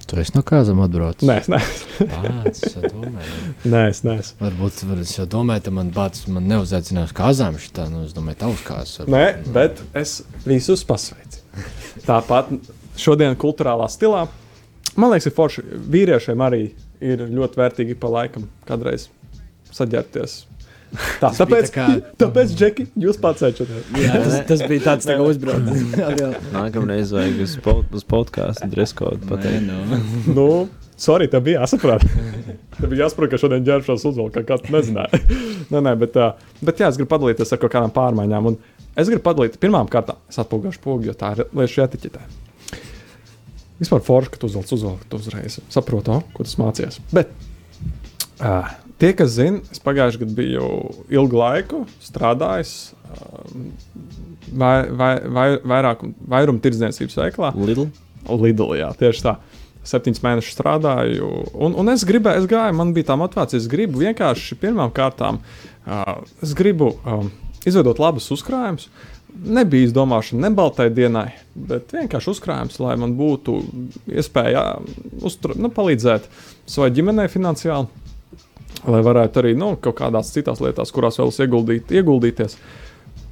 [0.08, 1.28] Tu esi no kādam atbraucis?
[1.28, 2.06] Nē, es neesmu.
[2.14, 3.50] Bāc, es domāju.
[3.68, 4.38] Nē, es neesmu.
[4.40, 8.64] Varbūt var, es domāju, ka man bācis man neuzaicinās kazām šitā, nu es domāju, tavs
[8.68, 9.02] kāzas.
[9.02, 9.16] varbūt.
[9.18, 11.44] Nē, bet es visus pasveicu.
[12.08, 12.54] Tāpat
[12.98, 14.26] šodien kultūrālā stilā.
[14.96, 15.66] Man liekas, ir forši.
[15.92, 16.62] Vīriešiem arī
[17.04, 19.10] ir ļoti vērtīgi pa laikam kādreiz
[19.76, 20.40] saģērbties.
[21.22, 23.18] Tā, tāpēc, tā kā- tāpēc, Džeki, jūs.
[23.20, 25.96] Jā, tas, tas bija tāds tā uzbrauciens.
[26.56, 29.68] Nākamreiz vajag uz, pod, uz podkāstu dress code pateikt.
[29.68, 30.00] nu.
[30.38, 30.48] Nu,
[30.96, 32.06] sorry, tev bija jāsaprot.
[32.80, 35.20] tev bija jāsaprot, ka šodien ģērbšos uzvalku, kā kāds nezināja.
[35.74, 36.18] nē, nē, bet,
[36.64, 38.52] bet jā, es gribu padalīties ar kaut kādām pārmaiņām.
[38.54, 38.60] Un
[38.96, 42.24] es gribu padalīties pirmām kārtām, es atpūgāšu pogu, jo tā ir lieša etiķetē.
[43.78, 46.98] Vispār forši, ka tu uzvelc uzvalku, uzreiz saproti, oh, ko tas mācījies.
[47.14, 47.30] Bet
[48.42, 48.72] uh,
[49.02, 50.70] tie, kas zina, es pagājušajā gadā biju
[51.14, 52.74] ilgu laiku strādājis.
[53.08, 54.18] Uh,
[54.52, 57.54] vai, vai, vai, vairāk, vairuma tirdzniecības veiklā.
[57.58, 57.88] Lidl.
[58.28, 59.36] Lidl, jā, tieši tā.
[59.88, 61.28] Septiņus mēnešus strādāju,
[61.64, 63.62] un, un es gribēju, es gāju, man bija tā motivācija.
[63.62, 65.40] Es gribu vienkārši pirmām kārtām,
[65.86, 67.30] uh, es gribu um,
[67.64, 68.90] izveidot labus uzkrājumus.
[69.38, 71.30] Nebija izdomāšana ne baltai dienai,
[71.70, 73.60] bet vienkārši uzkrājums, lai man būtu
[74.12, 74.66] iespēja
[75.24, 76.28] uztur, nu, palīdzēt
[76.68, 78.07] savai ģimenei finansiāli,
[78.86, 82.60] lai varētu arī nu, kaut kādās citās lietās, kurās vēlas ieguldīt, ieguldīties.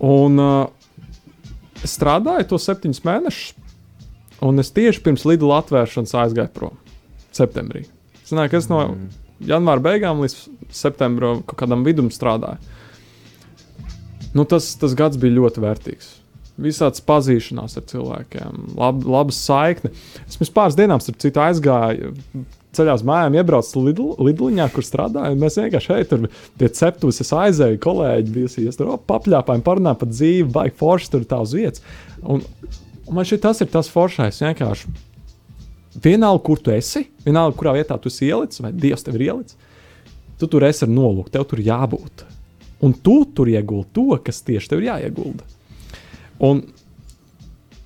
[0.06, 3.54] Un, uh, strādāju to septiņus mēnešus,
[4.44, 6.76] Un es tieši pirms Lidla atvēršanas aizgāju prom.
[7.36, 7.86] Septembrī.
[8.28, 9.06] Zināju, ka es no mm.
[9.48, 10.36] janvāra beigām līdz
[10.76, 12.60] septembra kaut kādam vidum strādāju.
[14.36, 16.12] Nu, tas, tas gads bija ļoti vērtīgs.
[16.60, 19.92] Visādas pazīšanās ar cilvēkiem, lab, laba saikne.
[20.24, 22.14] Es pirms pāris dienām, starp citu, aizgāju
[22.76, 25.40] ceļā uz mājām, iebraucu Lidl, Lidliņā, kur strādāju.
[25.42, 26.26] Mēs vienkārši šeit tur
[26.60, 31.56] pie ceptuves aizēju, kolēģi bija tur papļāpājumi, parunājām par dzīvi, baigi forši tur tā uz
[31.58, 31.86] vietas.
[32.22, 32.44] Un
[33.06, 34.42] Un man šķiet, tas ir tas foršais.
[34.42, 34.90] Vienkārši
[36.04, 39.60] vienalga, kur tu esi, vienalga, kurā vietā tu esi ielicis, vai Dievs tev ir ielicis,
[40.42, 42.26] tu tur esi ar nolūku, tev tur jābūt.
[42.84, 45.46] Un tu tur ieguldi to, kas tieši tev ir jāiegulda.
[46.44, 46.64] Un,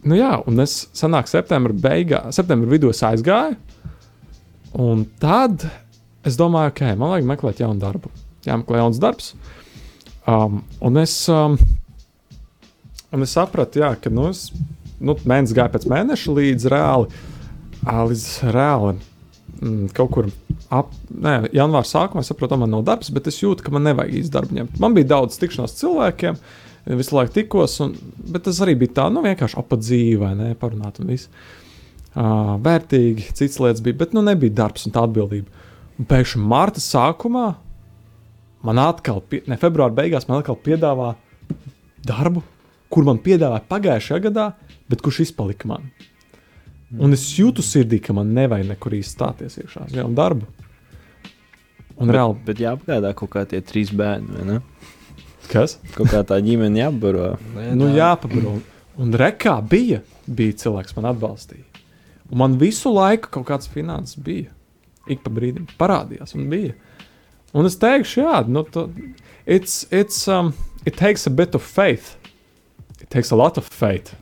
[0.08, 3.60] nu jā, un es sanāku septembra beigā, septembra vidū aizgāju,
[4.74, 5.65] un tad
[6.28, 8.11] es domāju, okay, man vajag meklēt jaunu darbu.
[8.47, 9.34] Jāmeklē jauns darbs.
[10.30, 11.55] Um, un, es, um,
[13.15, 14.49] un es sapratu, jā, ka nu, es
[14.99, 17.24] nu, mēnesis gāja pēc mēneša līdz reāli,
[17.88, 20.32] līdz reāli mm, kaut kur
[20.70, 22.24] ap, nē, janvāra sākumā.
[22.24, 24.82] Es saprotu, man nav darbs, bet es jūtu, ka man nevajag īsti darbu ņemt.
[24.84, 26.38] Man bija daudz tikšanās cilvēkiem,
[26.99, 27.95] visu laiku tikos, un,
[28.34, 29.59] bet tas arī bija tā, nu, vienkārši
[30.38, 31.32] ne, parunāt un viss.
[32.10, 35.66] Uh, vērtīgi, citas lietas bija, bet nu, nebija darbs un tā atbildība.
[35.99, 37.47] Un pēkšņi marta sākumā
[38.66, 41.14] man atkal, pie, ne februāra beigās, man atkal piedāvā
[42.07, 42.41] darbu,
[42.89, 44.47] kur man piedāvāja pagājušajā gadā,
[44.89, 45.91] bet kurš izpalika man.
[46.97, 50.49] Un es jūtu sirdī, ka man nevajag nekur īsti stāties iekšā uz jaunu darbu.
[51.99, 52.39] Un bet, reāli.
[52.47, 54.60] Bet jāapgādā kaut kā tie trīs bērni, vai ne?
[55.51, 55.78] Kas?
[55.93, 57.36] Kaut kā tā ģimene jābaro.
[57.78, 58.57] nu, jāpabaro.
[58.99, 61.68] Un rekā bija, bija cilvēks, man atbalstīja.
[62.30, 64.54] Un man visu laiku kaut kāds finanses bija.
[65.10, 66.76] Ik pa brīdim parādījās, un bija.
[67.58, 68.86] Un es teikšu, jā, nu, to,
[69.46, 70.54] it's, it's, um,
[70.86, 72.16] it takes a bit of faith.
[73.02, 74.14] It takes a lot of faith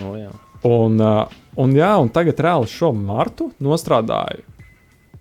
[0.00, 0.30] Oh, jā.
[0.68, 1.24] un, uh,
[1.56, 4.44] un, jā, un tagad reāli šo martu nostrādāju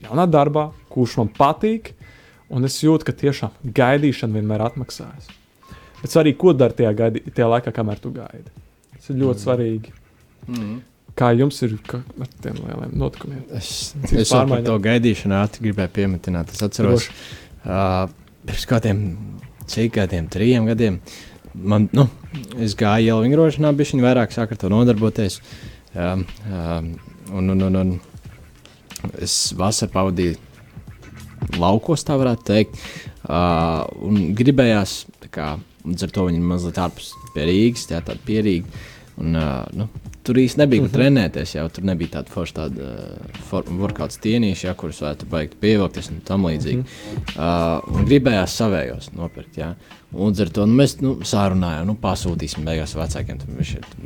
[0.04, 1.94] jaunā darbā, kurš man patīk.
[2.50, 5.28] Un es jūtu, ka tiešām gaidīšana vienmēr atmaksājas.
[6.00, 8.50] Bet arī, ko dari tajā, gaidi, tajā laikā, kamēr tu gaidi.
[8.96, 9.44] Tas ir ļoti mm.
[9.44, 9.94] svarīgi.
[10.48, 10.72] Mm.
[11.20, 13.44] Kā jums ir ar tiem lieliem notikumiem?
[13.58, 16.54] Es, es par to gaidīšanu ātri gribēju pieminēt.
[16.56, 17.10] Es atceros,
[17.66, 18.06] uh,
[18.48, 19.02] pirms kādiem
[19.70, 21.00] cik gadiem, trim gadiem,
[21.54, 22.08] man, nu,
[22.58, 25.40] es gāju jau vingrošanā, bija viņa vairāk sāk ar to nodarboties.
[25.94, 26.94] Um, um,
[27.34, 32.80] un, un, un, un es vasaru pavadīju laukos, tā varētu teikt.
[33.30, 35.02] Uh, un gribējās,
[35.34, 35.56] kā,
[35.86, 38.70] līdz ar to viņi mazliet ārpus pie Rīgas, tā tāda pierīga.
[39.20, 39.90] Un, uh, nu,
[40.24, 40.98] tur īsti nebija, kur mm -hmm.
[40.98, 41.56] trenēties.
[41.56, 42.90] Jau tur nebija tāda forša, tāda
[43.52, 46.78] uh, workout stienīša, ja, kurus varētu beigt pievilkties un tam līdzīgi.
[46.78, 47.90] Mm -hmm.
[47.90, 49.58] uh, gribējās savējos nopirkt.
[49.58, 49.76] Ja.
[50.12, 53.38] Un ar to nu, mēs nu, sārunājām, nu, pasūtīsim beigās vecākiem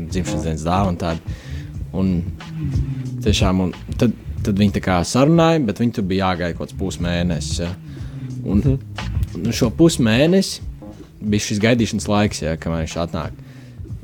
[0.10, 1.20] dzimšanas dienas dāvanu un tādu.
[1.94, 2.24] Un
[3.24, 4.12] tiešām, un tad,
[4.44, 7.60] tad viņi tā kā sarunāja, bet viņi tur bija jāgaida kaut kāds pusmēnesis.
[7.60, 7.76] Ja.
[8.44, 9.46] Un, mm -hmm.
[9.46, 10.62] un šo pusmēnesi
[11.22, 13.32] bija šis gaidīšanas laiks, ja, kamēr viņš atnāk.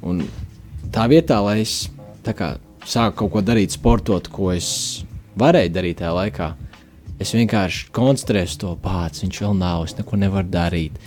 [0.01, 0.23] Un
[0.91, 1.89] tā vietā, lai es
[2.37, 2.53] kā,
[2.87, 4.69] sāku kaut ko darīt, sportot, ko es
[5.39, 6.49] varēju darīt tajā laikā,
[7.19, 9.23] es vienkārši koncentrējos to pats.
[9.25, 10.99] Viņš vēl nav, es neko nevaru darīt.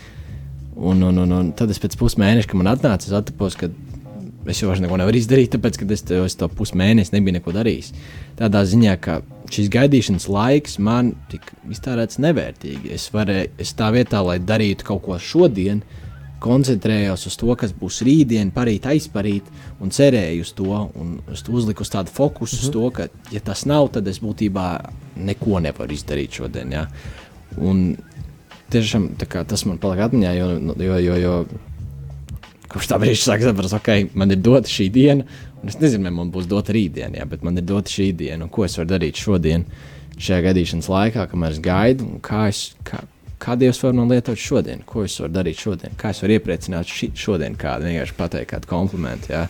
[0.77, 3.69] Un, un, un, un tad es pēc pusmēneša, kad man atnāca, es atpūtos, ka
[4.49, 7.93] es jau neko nevaru izdarīt, tāpēc, ka es, es to pusmēnesi nebiju neko darījis.
[8.41, 9.21] Tādā ziņā, ka
[9.53, 12.93] šis gaidīšanas laiks man tika iztērēts nevērtīgi.
[12.97, 15.83] Es, varēju, es tā vietā, lai darītu kaut ko šodien,
[16.43, 19.49] koncentrējos uz to, kas būs rītdien, parīt, aizparīt,
[19.83, 22.73] un cerēju uz to, un uzliku uz tādu fokusu, mm -hmm.
[22.73, 24.69] to, ka, ja tas nav, tad es būtībā
[25.17, 26.73] neko nevaru izdarīt šodien.
[26.73, 26.87] Ja?
[27.57, 27.97] Un
[28.71, 31.45] tiešām kā, tas man palika atmiņā, jo, jo, jo, jo
[32.73, 35.25] kopš tā brīža sāk saprast, ok, man ir dota šī diena,
[35.63, 38.47] un es nezinu, vai man būs dota rītdiena, jā, bet man ir dota šī diena,
[38.47, 39.67] un ko es varu darīt šodien.
[40.23, 43.01] šajā gaidīšanas laikā, kamēr es gaidu, un kā, es, kā,
[43.43, 46.89] kā Dievs var man lietot šodien, ko es varu darīt šodien, kā es varu iepriecināt
[46.89, 49.33] ši, šodien kādu, vienkārši pateikt kādu komplimentu.
[49.35, 49.47] Jā.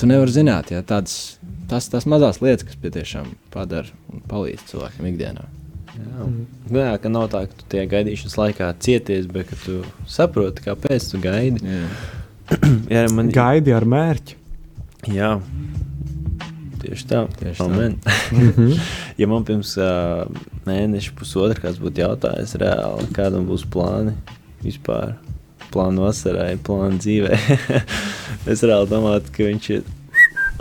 [0.00, 1.38] Tu nevari zināt, ja tādas,
[1.70, 5.46] tas, tas mazās lietas, kas patiešām padara un palīdz cilvēkam ikdienā.
[5.92, 6.26] Jā.
[6.72, 11.10] Jā, ka nav tā, ka tu tie gaidīšanas laikā cieties, bet ka tu saproti, kāpēc
[11.12, 11.62] tu gaidi.
[11.62, 11.86] Jā.
[12.92, 14.36] Jā, man Gaidi ar mērķi.
[15.14, 15.36] Jā.
[16.82, 17.22] Tieši tā.
[17.40, 17.66] Tieši tā.
[17.68, 17.96] Amen.
[18.34, 18.76] Mhm.
[19.20, 20.26] ja man pirms uh,
[20.68, 24.14] mēneša, pusotra kāds būtu jautājis, reāli, kādam būs plāni
[24.62, 25.16] vispār,
[25.72, 27.40] plāni vasarai, plāni dzīvē,
[28.52, 29.90] es reāli domāju, ka viņš ir.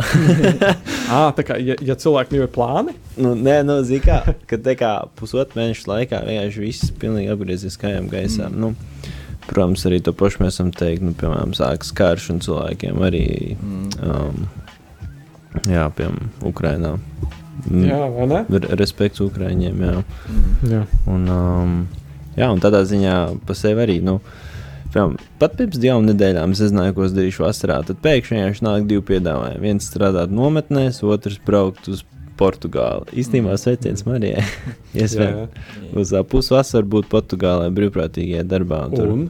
[1.12, 4.58] À, tā kā, ja, ja cilvēkiem jau ir plāni, Nu, nē, nu, zini, kā, ka
[4.64, 8.48] te kā pusotru mēnešu laikā vienkārši viss pilnīgi apgriezies kājām gaisā.
[8.48, 8.62] Mm.
[8.64, 9.10] Nu,
[9.50, 13.26] protams, arī to pašu mēs esam teikuši, nu, piemēram, sākas karš un cilvēkiem arī,
[13.60, 13.90] Mm.
[14.08, 14.48] um,
[15.68, 16.94] jā, piemēram, Ukrainā.
[17.68, 18.40] Mm, jā, vai ne?
[18.50, 19.98] Re- Respekts Ukraiņiem, jā.
[20.02, 20.72] Mm.
[20.72, 20.84] Jā.
[21.12, 21.74] Un, um,
[22.38, 23.98] jā, un tādā ziņā pa sevi arī.
[24.04, 24.16] Nu,
[24.94, 27.82] piemēram, pat pirms divām nedēļām es nezināju, ko es darīšu vasarā.
[27.86, 29.62] Tad pēkšņi vienkārši nāk divi piedāvājumi.
[29.68, 32.02] Viens strādāt nometnēs, otrs braukt uz
[32.42, 33.06] Portugāli.
[33.22, 34.42] Īstenībā sveiciens Marijai.
[34.98, 35.92] Iespējams, jā.
[36.02, 38.86] uz pusvasaru būt Portugālē brīvprātīgajā darbā.
[38.88, 39.28] un tur- Un,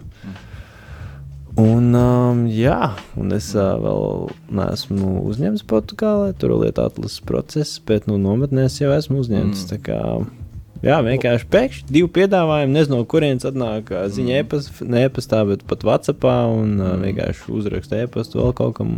[1.60, 6.32] Un, um, jā, un es uh, vēl neesmu uzņemts Portugālē.
[6.40, 9.66] Tur ir lieta atlases process, bet nu, nometnēs jau esmu uzņemts.
[9.68, 9.76] Mm.
[9.76, 9.82] Mm.
[9.84, 12.72] Kā, jā, vienkārši pēkšņi divi piedāvājumi.
[12.78, 14.46] Nezinu, no kurienes atnāk ā, ziņa Mm.
[14.46, 16.38] e-pastā, ne e-pastā, bet pat Whatsappā.
[16.56, 17.04] Un uh, Mm.
[17.10, 18.96] vienkārši uzraksta e-pastu vēl kaut kam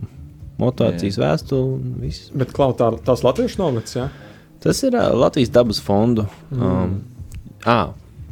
[0.62, 1.74] motivācijas vēstuli.
[1.80, 2.30] un viss.
[2.38, 4.10] bet klau, tā, tās latviešu nometnes, jā.
[4.62, 6.28] Tas ir uh, Latvijas dabas fondu.
[6.54, 7.02] Um,
[7.66, 7.90] ah,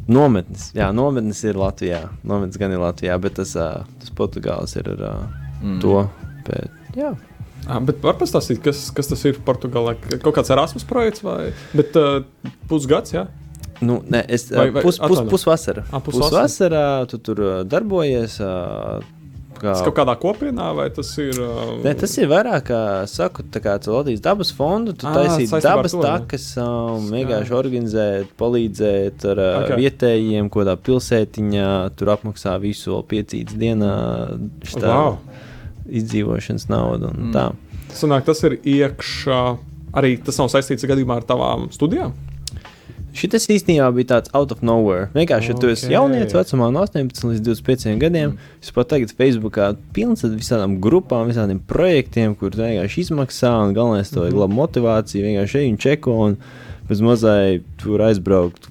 [0.07, 0.71] nometnes.
[0.77, 2.09] Jā, nometnes ir Latvijā.
[2.23, 5.27] Nometnes gan ir Latvijā, bet tas, uh, tas Portugāls ir ar uh,
[5.61, 5.79] Mm.
[5.81, 6.09] to.
[6.47, 7.11] Bet, jā,
[7.69, 9.93] À, bet var pastāstīt, kas, kas tas ir Portugālē?
[10.23, 12.23] Kaut kāds Erasmus projekts vai bet, uh,
[12.67, 13.27] pusgads, jā?
[13.81, 15.83] nu, nē, es Vai- vai, pus, pus, pusvasara.
[15.93, 16.41] Ā, pusvasara.
[16.47, 18.39] pusvasarā tu tur darbojies.
[18.41, 19.01] Uh,
[19.61, 21.37] kā, Tas kaut kādā kopienā vai tas ir.
[21.37, 25.61] Uh, Nē, tas ir vairāk, kā saku, kā tu Latvijas dabas fondu, tu Ā, taisīji
[25.63, 26.07] dabas to, ne?
[26.09, 29.67] takas, um, vienkārši organizēt, palīdzēt ar uh, Ok.
[29.67, 29.79] okay.
[29.85, 33.93] vietējiem, kādā pilsētiņā, tur apmaksā visu vēl piecītas dienā,
[34.65, 35.19] šitā Wow.
[36.01, 37.35] izdzīvošanas naudu un mm.
[37.35, 37.49] tā.
[37.95, 39.41] Sanāk, tas ir iekšā.
[39.99, 42.13] Arī tas nav saistīts gadījumā ar tavām studijām.
[43.13, 45.09] Šis īstenībā bija tāds out of nowhere.
[45.13, 45.91] Vienkārši, ja tu esi Ok.
[45.91, 48.37] jaunietis vecumā, no 18 līdz 25 gadiem, mm.
[48.63, 54.09] es pat tagad Facebookā pilns ar visādām grupām, visādiem projektiem, kur vienkārši izmaksā un galvenais
[54.13, 54.39] to ir Mhm.
[54.39, 55.25] laba motivācija.
[55.27, 56.37] Vienkārši ej un čeko un
[56.87, 58.69] bez mazai tur aizbraukt.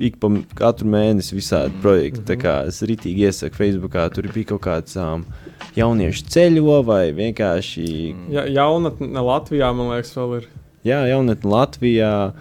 [0.00, 1.80] Ik pa katru mēnesi visādi Mhm.
[1.82, 2.20] projekti.
[2.24, 5.24] Tā kā es rītīgi iesaku Facebookā, tur bija kaut kāds um,
[5.76, 10.46] jauniešu ceļo vai vienkārši Ja, jaunatne Latvijā, man liekas, vēl ir
[10.84, 12.32] jā, jaunieti Latvijā,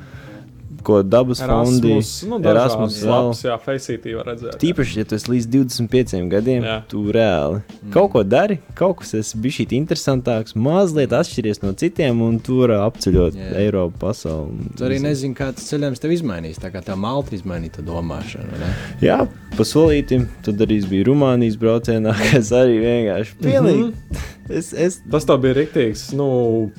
[0.83, 1.91] ko dabas fondi.
[1.91, 2.23] Erasmus.
[2.29, 4.53] Nu, Erasmus labs, jā, Faceitī var redzēt.
[4.55, 4.59] jā.
[4.61, 6.69] Tīpaši, ja tu esi līdz 25 gadiem, Jā.
[6.79, 6.83] jā.
[6.87, 7.91] tu reāli mm.
[7.93, 13.35] kaut ko dari, kaut kas esi bijis interesantāks, mazliet atšķiries no citiem, un tur apceļot
[13.35, 13.49] Jā.
[13.65, 14.69] Eiropu, pasauli.
[14.77, 16.59] Tu arī nezini, kā tas ceļojums tev izmainīs.
[16.61, 18.49] Tā kā tā malta izmainīja to domāšanu.
[18.51, 18.73] vai ne?
[19.01, 19.19] Jā,
[19.57, 23.83] pa solītim, tad arī es biju Rumānijas braucienā, kas arī vienkārši pilnīgi.
[23.83, 23.93] Mm Mhm.
[24.11, 24.27] -hmm.
[24.49, 26.71] Es, es, Tas tā bija rīktīgs, nu,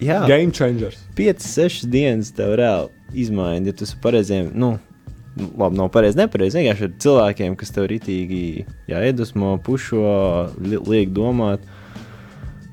[0.00, 0.96] jā, game changers.
[1.16, 4.50] 5-6 dienas tev reāli izmaina, ja tu esi pareiziem.
[4.54, 4.78] Nu,
[5.32, 6.58] Labi, nav pareizi, nepareizi.
[6.60, 8.40] Vienkārši ar cilvēkiem, kas tev ritīgi
[8.92, 10.02] iedvesmo, pušo,
[10.60, 11.62] li liek domāt.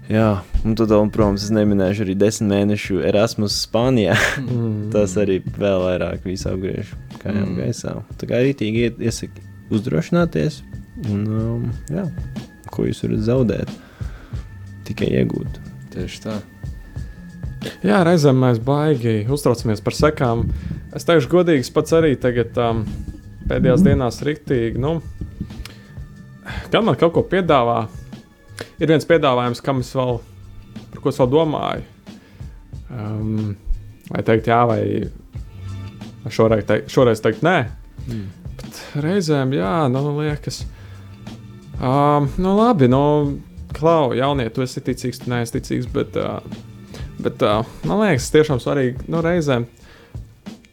[0.10, 4.18] Jā, un tad, vēl, protams, es neminēšu arī desmit mēnešu Erasmus Spānijā.
[4.42, 4.90] Mm.
[4.96, 7.56] Tas arī vēl vairāk visu apgriež kājām Mm.
[7.62, 7.94] gaisā.
[8.20, 9.40] Tā kā rītīgi iesaka
[9.72, 10.60] uzdrošināties.
[11.08, 12.04] Un, um, jā,
[12.74, 13.72] ko jūs varat zaudēt?
[14.90, 15.62] Tikai iegūt.
[15.94, 16.40] Tieši tā.
[17.84, 20.46] Jā, reizēm mēs baigi uztraucamies par sekām.
[20.96, 22.86] Es teikšu, godīgi, pats arī tagad um,
[23.50, 24.80] pēdējās dienās rīktīgi.
[24.80, 25.00] Nu,
[26.72, 27.82] kad man kaut ko piedāvā,
[28.80, 30.22] ir viens piedāvājums, kam es vēl,
[30.94, 31.84] par ko es vēl domāju.
[32.90, 33.58] Um,
[34.08, 34.82] vai teikt jā, vai
[36.32, 37.58] šoreiz, teikt, šoreiz teikt nē.
[38.08, 38.26] Mm.
[38.60, 40.64] Bet reizēm, jā, nu, liekas,
[41.76, 43.04] um, nu, labi, nu,
[43.76, 46.40] klau, jaunie, tu esi ticīgs, tu neesi ticīgs, bet, uh,
[47.24, 49.68] bet uh, man liekas, tiešām svarīgi, nu, reizēm.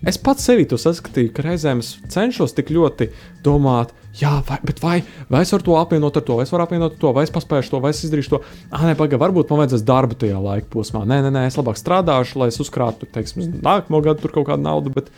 [0.07, 3.09] Es pats sevi to saskatīju, ka reizēm es cenšos tik ļoti
[3.43, 4.97] domāt, jā, vai, vai,
[5.33, 7.73] vai es varu to apvienot ar to, vai es varu apvienot to, vai es paspēju
[7.73, 8.43] to, vai es izdarīšu to.
[8.71, 11.03] Ah, nē, pagaidi, varbūt man vajadzēs darbu tajā laika posmā.
[11.09, 14.69] Nē, nē, nē, es labāk strādāšu, lai es uzkrātu, teiksim, nākamo gadu tur kaut kādu
[14.69, 15.11] naudu, bet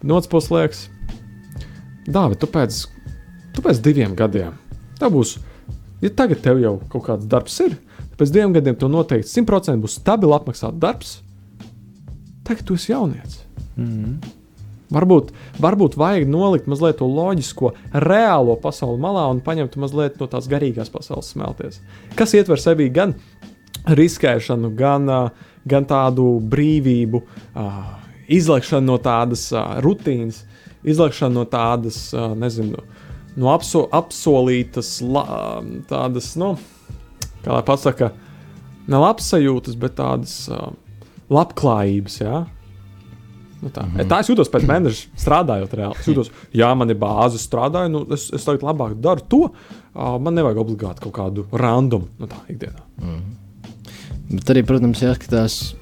[0.00, 0.84] no otras puses liekas,
[2.02, 2.80] Dāvid, tu pēc,
[3.54, 4.56] tu pēc diviem gadiem,
[4.98, 5.36] tev būs,
[6.02, 7.91] ja tagad tev jau kaut kāds darbs ir, tad
[8.22, 11.16] pēc diviem gadiem tev noteikti 100% būs stabili apmaksāts darbs.
[12.46, 13.42] Tagad tu esi jaunietis.
[13.76, 14.22] Mm.
[14.92, 15.30] Varbūt,
[15.62, 17.72] varbūt vajag nolikt mazliet to loģisko,
[18.04, 21.80] reālo pasauli malā un paņemt mazliet no tās garīgās pasaules smelties.
[22.18, 23.14] Kas ietver sevī gan
[23.88, 25.08] riskēšanu, gan,
[25.64, 27.22] gan tādu brīvību,
[28.36, 29.48] izlaišanu no tādas
[29.84, 30.42] rutīnas,
[30.84, 32.02] izlaišanu no tādas,
[32.36, 32.84] nezinu,
[33.40, 35.24] no apso, apsolītas, la,
[35.88, 36.52] tādas, nu,
[37.44, 38.10] kā lai pasakā,
[38.90, 40.72] ne labsajūtas, bet tādas uh,
[41.32, 42.18] labklājības.
[42.22, 42.44] Ja?
[43.62, 43.84] Nu tā.
[43.86, 44.08] Mm -hmm.
[44.10, 46.00] tā es jūtos pēc mēneša strādājot reāli.
[46.00, 49.42] Es jūtos, jā, man ir bāze, strādāju, nu, es, es tagad labāk daru to.
[49.94, 52.82] Uh, man nevajag obligāti kaut kādu randomu nu tā ikdienā.
[52.98, 53.42] Mm -hmm.
[54.32, 55.74] Bet arī, protams, jāskatās.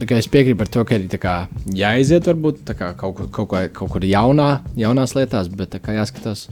[0.00, 4.04] Es piekrītu par to, ka ir kā, jāiziet varbūt kā, kaut, kaut, kaut, kaut kur
[4.04, 6.48] jaunā, jaunās lietās, bet kā, jāskatās,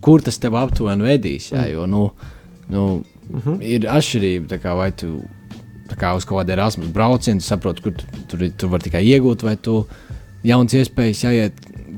[0.00, 1.52] kur tas tev aptuveni vedīs.
[1.52, 2.10] Jā, jo, nu,
[2.72, 3.62] nu, mm -hmm.
[3.62, 5.22] ir atšķirība, kā, vai tu
[5.98, 9.56] kā uz kaut kāda Erasmus brauciena, saproti, kur tu, tur, tur var tikai iegūt, vai
[9.56, 9.86] tu
[10.44, 11.52] jauns iespējas jāiet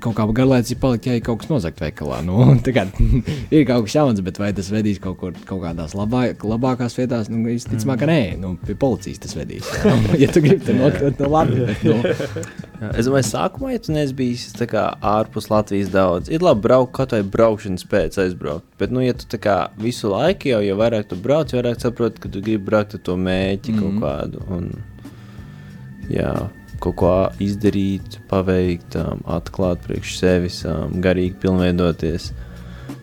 [0.05, 2.21] kaut kā garlaicīgi palikt, ja ir kaut kas nozagt veikalā.
[2.27, 2.47] Nu,
[2.77, 2.85] kā,
[3.55, 7.31] ir kaut kas jauns, bet vai tas vedīs kaut, kur, kaut kādās labā, labākās vietās?
[7.33, 9.69] Nu, Visticamāk, ka nē, nu, pie policijas tas vedīs.
[9.81, 9.95] Jā.
[10.25, 11.69] ja tu gribi tur nokļūt, nu labi.
[11.69, 12.89] Bet, nu.
[12.95, 17.15] Es domāju, sākumā, ja tu neesi bijis kā, ārpus Latvijas daudz, ir labi braukt kaut
[17.15, 18.67] vai braukšanas pēc aizbraukt.
[18.81, 22.33] Bet, nu, ja tu kā, visu laiku jau, jo vairāk tu brauc, vairāk saproti, ka
[22.33, 24.03] tu gribi braukt ar to mēķi mm -hmm.
[24.03, 24.45] kaut kādu.
[24.59, 24.71] Un,
[26.13, 26.35] jā
[26.83, 27.13] kaut ko
[27.43, 32.33] izdarīt, paveikt, um, atklāt priekš sevis, um, garīgi pilnveidoties.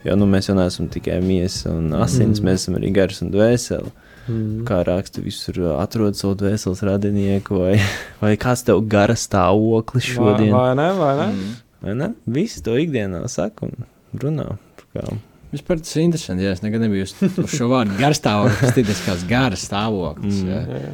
[0.05, 2.47] Jo nu, mēs jau neesam tikai miesa un asins, mm.
[2.47, 3.91] mēs esam arī gars un dvēseli.
[4.30, 4.61] Mm.
[4.67, 7.76] Kā raksta, visur uh, atrod savu dvēseles radinieku, vai,
[8.22, 10.53] vai kāds tev gara stāvoklis šodien.
[10.53, 10.88] Vai, vai ne?
[10.99, 11.28] Vai ne?
[11.34, 11.59] Mm.
[11.82, 12.13] Vai ne?
[12.30, 13.89] Visi to ikdienā saka un
[14.22, 14.51] runā.
[15.51, 16.45] Vispār tas ir interesanti.
[16.45, 17.15] Jā, es nekad nebiju uz,
[17.51, 20.43] šo vārdu garstāvoklis, tas ir kā garas stāvoklis.
[20.45, 20.51] Mm.
[20.51, 20.84] Jā.
[20.86, 20.91] Jā.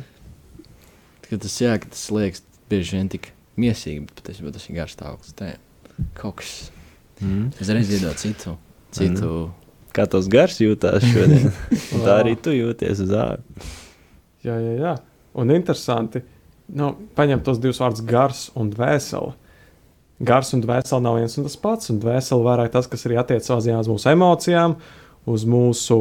[1.28, 4.98] Ka tas, jā, ka tas liekas bieži vien tik mīsīgi, bet patiesībā tas ir garš
[4.98, 5.36] stāvoklis.
[5.38, 5.54] Tā
[6.18, 6.54] kaut kas.
[7.22, 7.50] Mm.
[7.58, 8.56] Es reiz iedodu citu.
[8.94, 9.32] citu.
[9.48, 9.68] Mm.
[9.98, 11.50] Kā tas gars jūtas šodien?
[12.06, 13.40] tā arī tu jūties uz ārā.
[14.46, 14.94] Jā, jā, jā.
[15.38, 16.22] Un interesanti,
[16.78, 19.34] nu, paņemt tos divus vārdus gars un dvēseli.
[20.28, 23.68] Gars un dvēseli nav viens un tas pats, un dvēseli vairāk tas, kas arī attiecās
[23.70, 24.78] uz mūsu emocijām,
[25.30, 26.00] uz mūsu,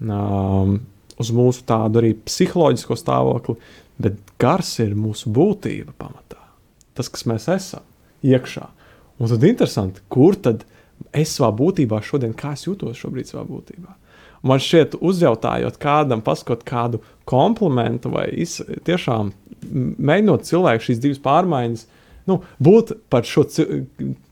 [0.00, 0.76] um,
[1.20, 3.56] uz mūsu tādu arī psiholoģisko stāvokli.
[4.02, 6.40] Bet gars ir mūsu būtība pamatā.
[6.94, 7.84] Tas, kas mēs esam
[8.26, 8.68] iekšā.
[9.20, 10.64] Un tad interesanti, kur tad
[11.14, 13.94] es savā būtībā šodien, kā es jūtos šobrīd savā būtībā.
[14.44, 19.30] Man šķiet, uzjautājot kādam, paskot kādu komplimentu, vai iz, tiešām
[19.64, 21.86] mēģinot cilvēku šīs divas pārmaiņas,
[22.28, 23.46] nu, būt par šo,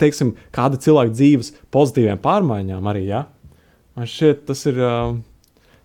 [0.02, 3.24] teiksim, kāda cilvēka dzīves pozitīviem pārmaiņām arī, ja?
[3.96, 4.82] man šķiet, tas ir,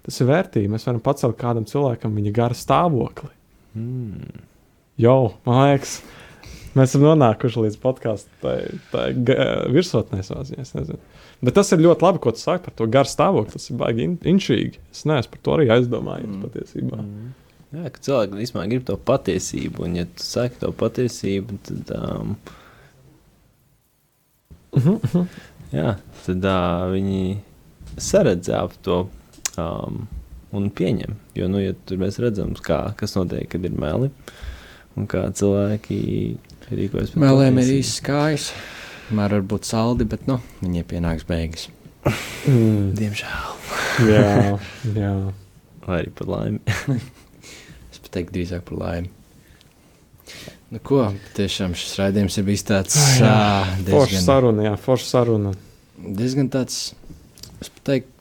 [0.07, 0.71] tas ir vērtīgi.
[0.71, 3.31] Mēs varam pacelt kādam cilvēkam viņa gara stāvokli.
[3.77, 4.45] Mm.
[4.97, 5.99] Jau, man liekas,
[6.73, 8.53] mēs esam nonākuši līdz podkāstu
[9.73, 10.23] virsotnē.
[11.45, 13.53] Bet tas ir ļoti labi, ko tu saki par to garu stāvokli.
[13.53, 14.81] Tas ir baigi in inčīgi.
[14.93, 16.47] Es neesmu par to arī aizdomājies mm.
[16.47, 17.01] patiesībā.
[17.03, 17.35] Mm.
[17.77, 22.35] Jā, ka cilvēki īstenībā grib to patiesību, un, ja tu saki to patiesību, tad, um,
[24.71, 25.25] uh -huh.
[25.75, 27.41] jā, tad uh, viņi
[27.97, 29.09] saredz ap to.
[29.57, 30.07] Um,
[30.55, 31.17] un pieņem.
[31.37, 34.11] Jo, nu, ja tur mēs redzam, kā, kas notiek, kad ir meli
[34.97, 35.99] un kā cilvēki
[36.71, 37.15] rīkojas.
[37.19, 38.51] Meliem ir īsts kājas,
[39.13, 41.67] mēr var būt saldi, bet nu, viņiem pienāks beigas.
[42.47, 42.95] Mm.
[42.97, 43.53] Diemžēl.
[44.07, 44.57] jā,
[44.95, 45.13] jā.
[45.87, 46.59] Vai arī par laimi.
[47.91, 49.13] es pat teiktu drīzāk par laimi.
[50.67, 51.05] Nu, ko
[51.37, 53.85] tiešām šis raidījums ir bijis tāds diezgan...
[53.87, 55.53] foršs saruna, jā, foršs saruna.
[55.97, 56.89] Diezgan tāds,
[57.63, 58.11] es teiktu,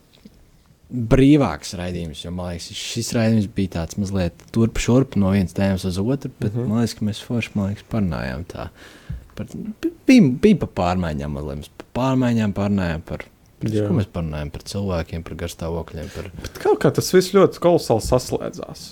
[0.91, 2.25] brīvāks raidījums.
[2.25, 6.31] Jo, man liekas, šis raidījums bija tāds mazliet turp šurp no vienas tēmas uz otru,
[6.39, 6.69] bet mm -hmm.
[6.69, 8.69] man liekas, ka mēs forši liekas, parunājām tā.
[9.37, 9.47] Par,
[10.07, 13.27] bija, bija par pārmaiņām, mazliet par pārmaiņām, pārnājām par.
[13.57, 16.09] Par ko mēs parunājam par cilvēkiem, par garstāvokļiem.
[16.15, 16.31] Par...
[16.43, 18.83] Bet kaut kā tas viss ļoti kolosāli saslēdzās.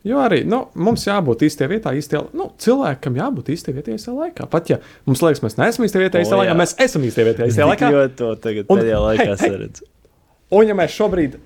[0.00, 4.46] Jo arī nu, mums jābūt īstajā vietā, īstajā nu, cilvēkam jābūt īstajā vietā, īstajā laikā.
[4.48, 7.48] Pat ja mums liekas, mēs neesam īstajā vietā, īstajā oh, laikā, mēs esam īstajā vietā,
[7.52, 7.90] īstajā laikā.
[7.92, 9.84] Jo to tagad pēdējā laikā hey, hey, saredz.
[10.50, 11.38] Un ja mēs šobrīd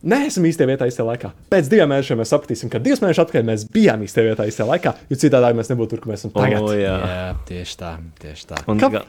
[0.00, 3.66] neesam īstajā vietā, īstajā laikā, pēc diviem mēnešiem mēs sapratīsim, ka divus mēnešus atpakaļ mēs
[3.72, 6.64] bijām īstajā vietā, īstajā laikā, jo citādi mēs nebūtu tur, kur mēs esam tagad.
[6.64, 6.94] Oh, jā.
[7.12, 7.92] jā, tieši tā.
[8.22, 8.62] Tieši tā.
[8.70, 9.02] Un kā,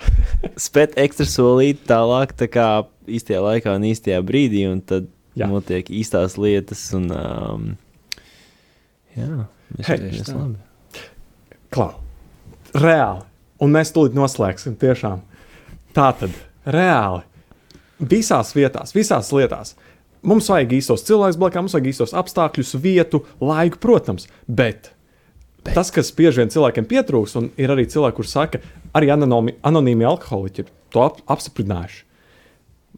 [0.59, 2.67] spēt ekstra solīt tālāk, tā kā
[3.07, 5.07] īstajā laikā un īstajā brīdī, un tad
[5.39, 5.47] jā.
[5.51, 6.83] notiek īstās lietas.
[6.97, 7.67] Un, um,
[9.15, 9.31] jā,
[9.77, 11.07] mēs hey, esam labi.
[11.71, 11.91] Klau,
[12.75, 13.27] reāli.
[13.61, 15.21] Un mēs tūlīt noslēgsim tiešām.
[15.95, 16.35] Tā tad
[16.65, 17.21] reāli
[18.01, 19.75] visās vietās, visās lietās.
[20.21, 24.91] Mums vajag īstos cilvēkus blakus, mums vajag īstos apstākļus, vietu, laiku, protams, bet
[25.61, 25.75] Bet.
[25.75, 28.61] Tas, kas bieži vien cilvēkiem pietrūks, un ir arī cilvēki, kuriem saka,
[28.97, 31.99] arī anonīmi, anonīmi alkoholiķi ir to ap, apstiprinājuši.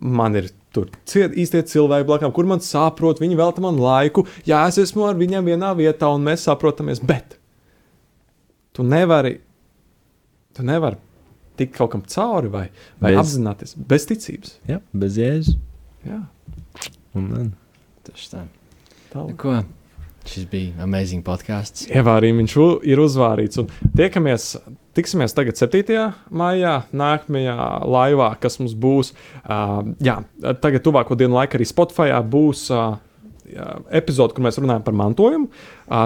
[0.03, 4.63] Man ir tur ciet, īstie cilvēki blakus, kur man saprot, viņi velta man laiku, ja
[4.69, 7.03] es esmu ar viņiem vienā vietā un mēs saprotamies.
[7.03, 7.35] Bet
[8.73, 9.35] tu nevari,
[10.55, 10.97] tu nevari
[11.59, 12.65] tikt kaut kam cauri vai,
[13.01, 14.57] vai bez, apzināties bez ticības.
[14.69, 15.57] Jā, bez jēzus.
[16.07, 16.19] Jā.
[17.17, 17.53] Un.
[18.03, 18.43] Tas tā.
[19.13, 19.37] Tālāk.
[19.39, 19.61] Ko?
[20.27, 21.85] Šis bija amazing podkāsts.
[21.91, 22.53] Ievārījumi viņš
[22.87, 23.59] ir uzvārīts.
[23.59, 24.53] Un tiekamies,
[24.95, 26.05] tiksimies tagad 7.
[26.31, 27.57] maijā, nākamajā
[27.91, 29.11] laivā, kas mums būs.
[29.43, 30.21] Uh, jā,
[30.63, 32.69] tagad tuvāko dienu laikā arī Spotify būs.
[32.71, 33.01] Uh,
[33.93, 35.49] epizode, kur mēs runājam par mantojumu.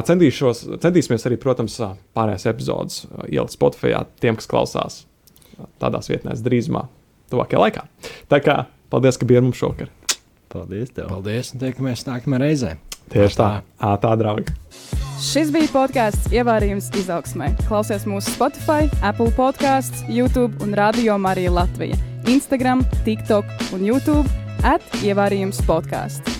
[0.09, 1.77] Centīšos, centīsimies arī, protams,
[2.17, 4.97] pārējās epizodes ielikt Spotify tiem, kas klausās
[5.81, 6.87] tādās vietnēs drīzumā,
[7.33, 7.85] tuvākajā laikā.
[8.31, 8.59] Tā kā
[8.93, 9.91] paldies, ka bijāt mums šovakar.
[10.51, 10.93] Paldies!
[10.95, 11.09] Tev.
[11.11, 11.51] Paldies!
[11.53, 12.75] Un tiekamies nākamajā reizē.
[13.11, 13.49] Tieši tā,
[13.79, 14.55] tā, tā draugi.
[15.23, 17.49] Šis bija podkāsts Ievārījums izaugsmē.
[17.67, 21.97] Klausies mūsu Spotify, Apple podkāsts, YouTube un Radio Marija Latvija.
[22.27, 24.27] Instagram, TikTok un YouTube
[24.67, 26.36] at Ievārījums podkāsts.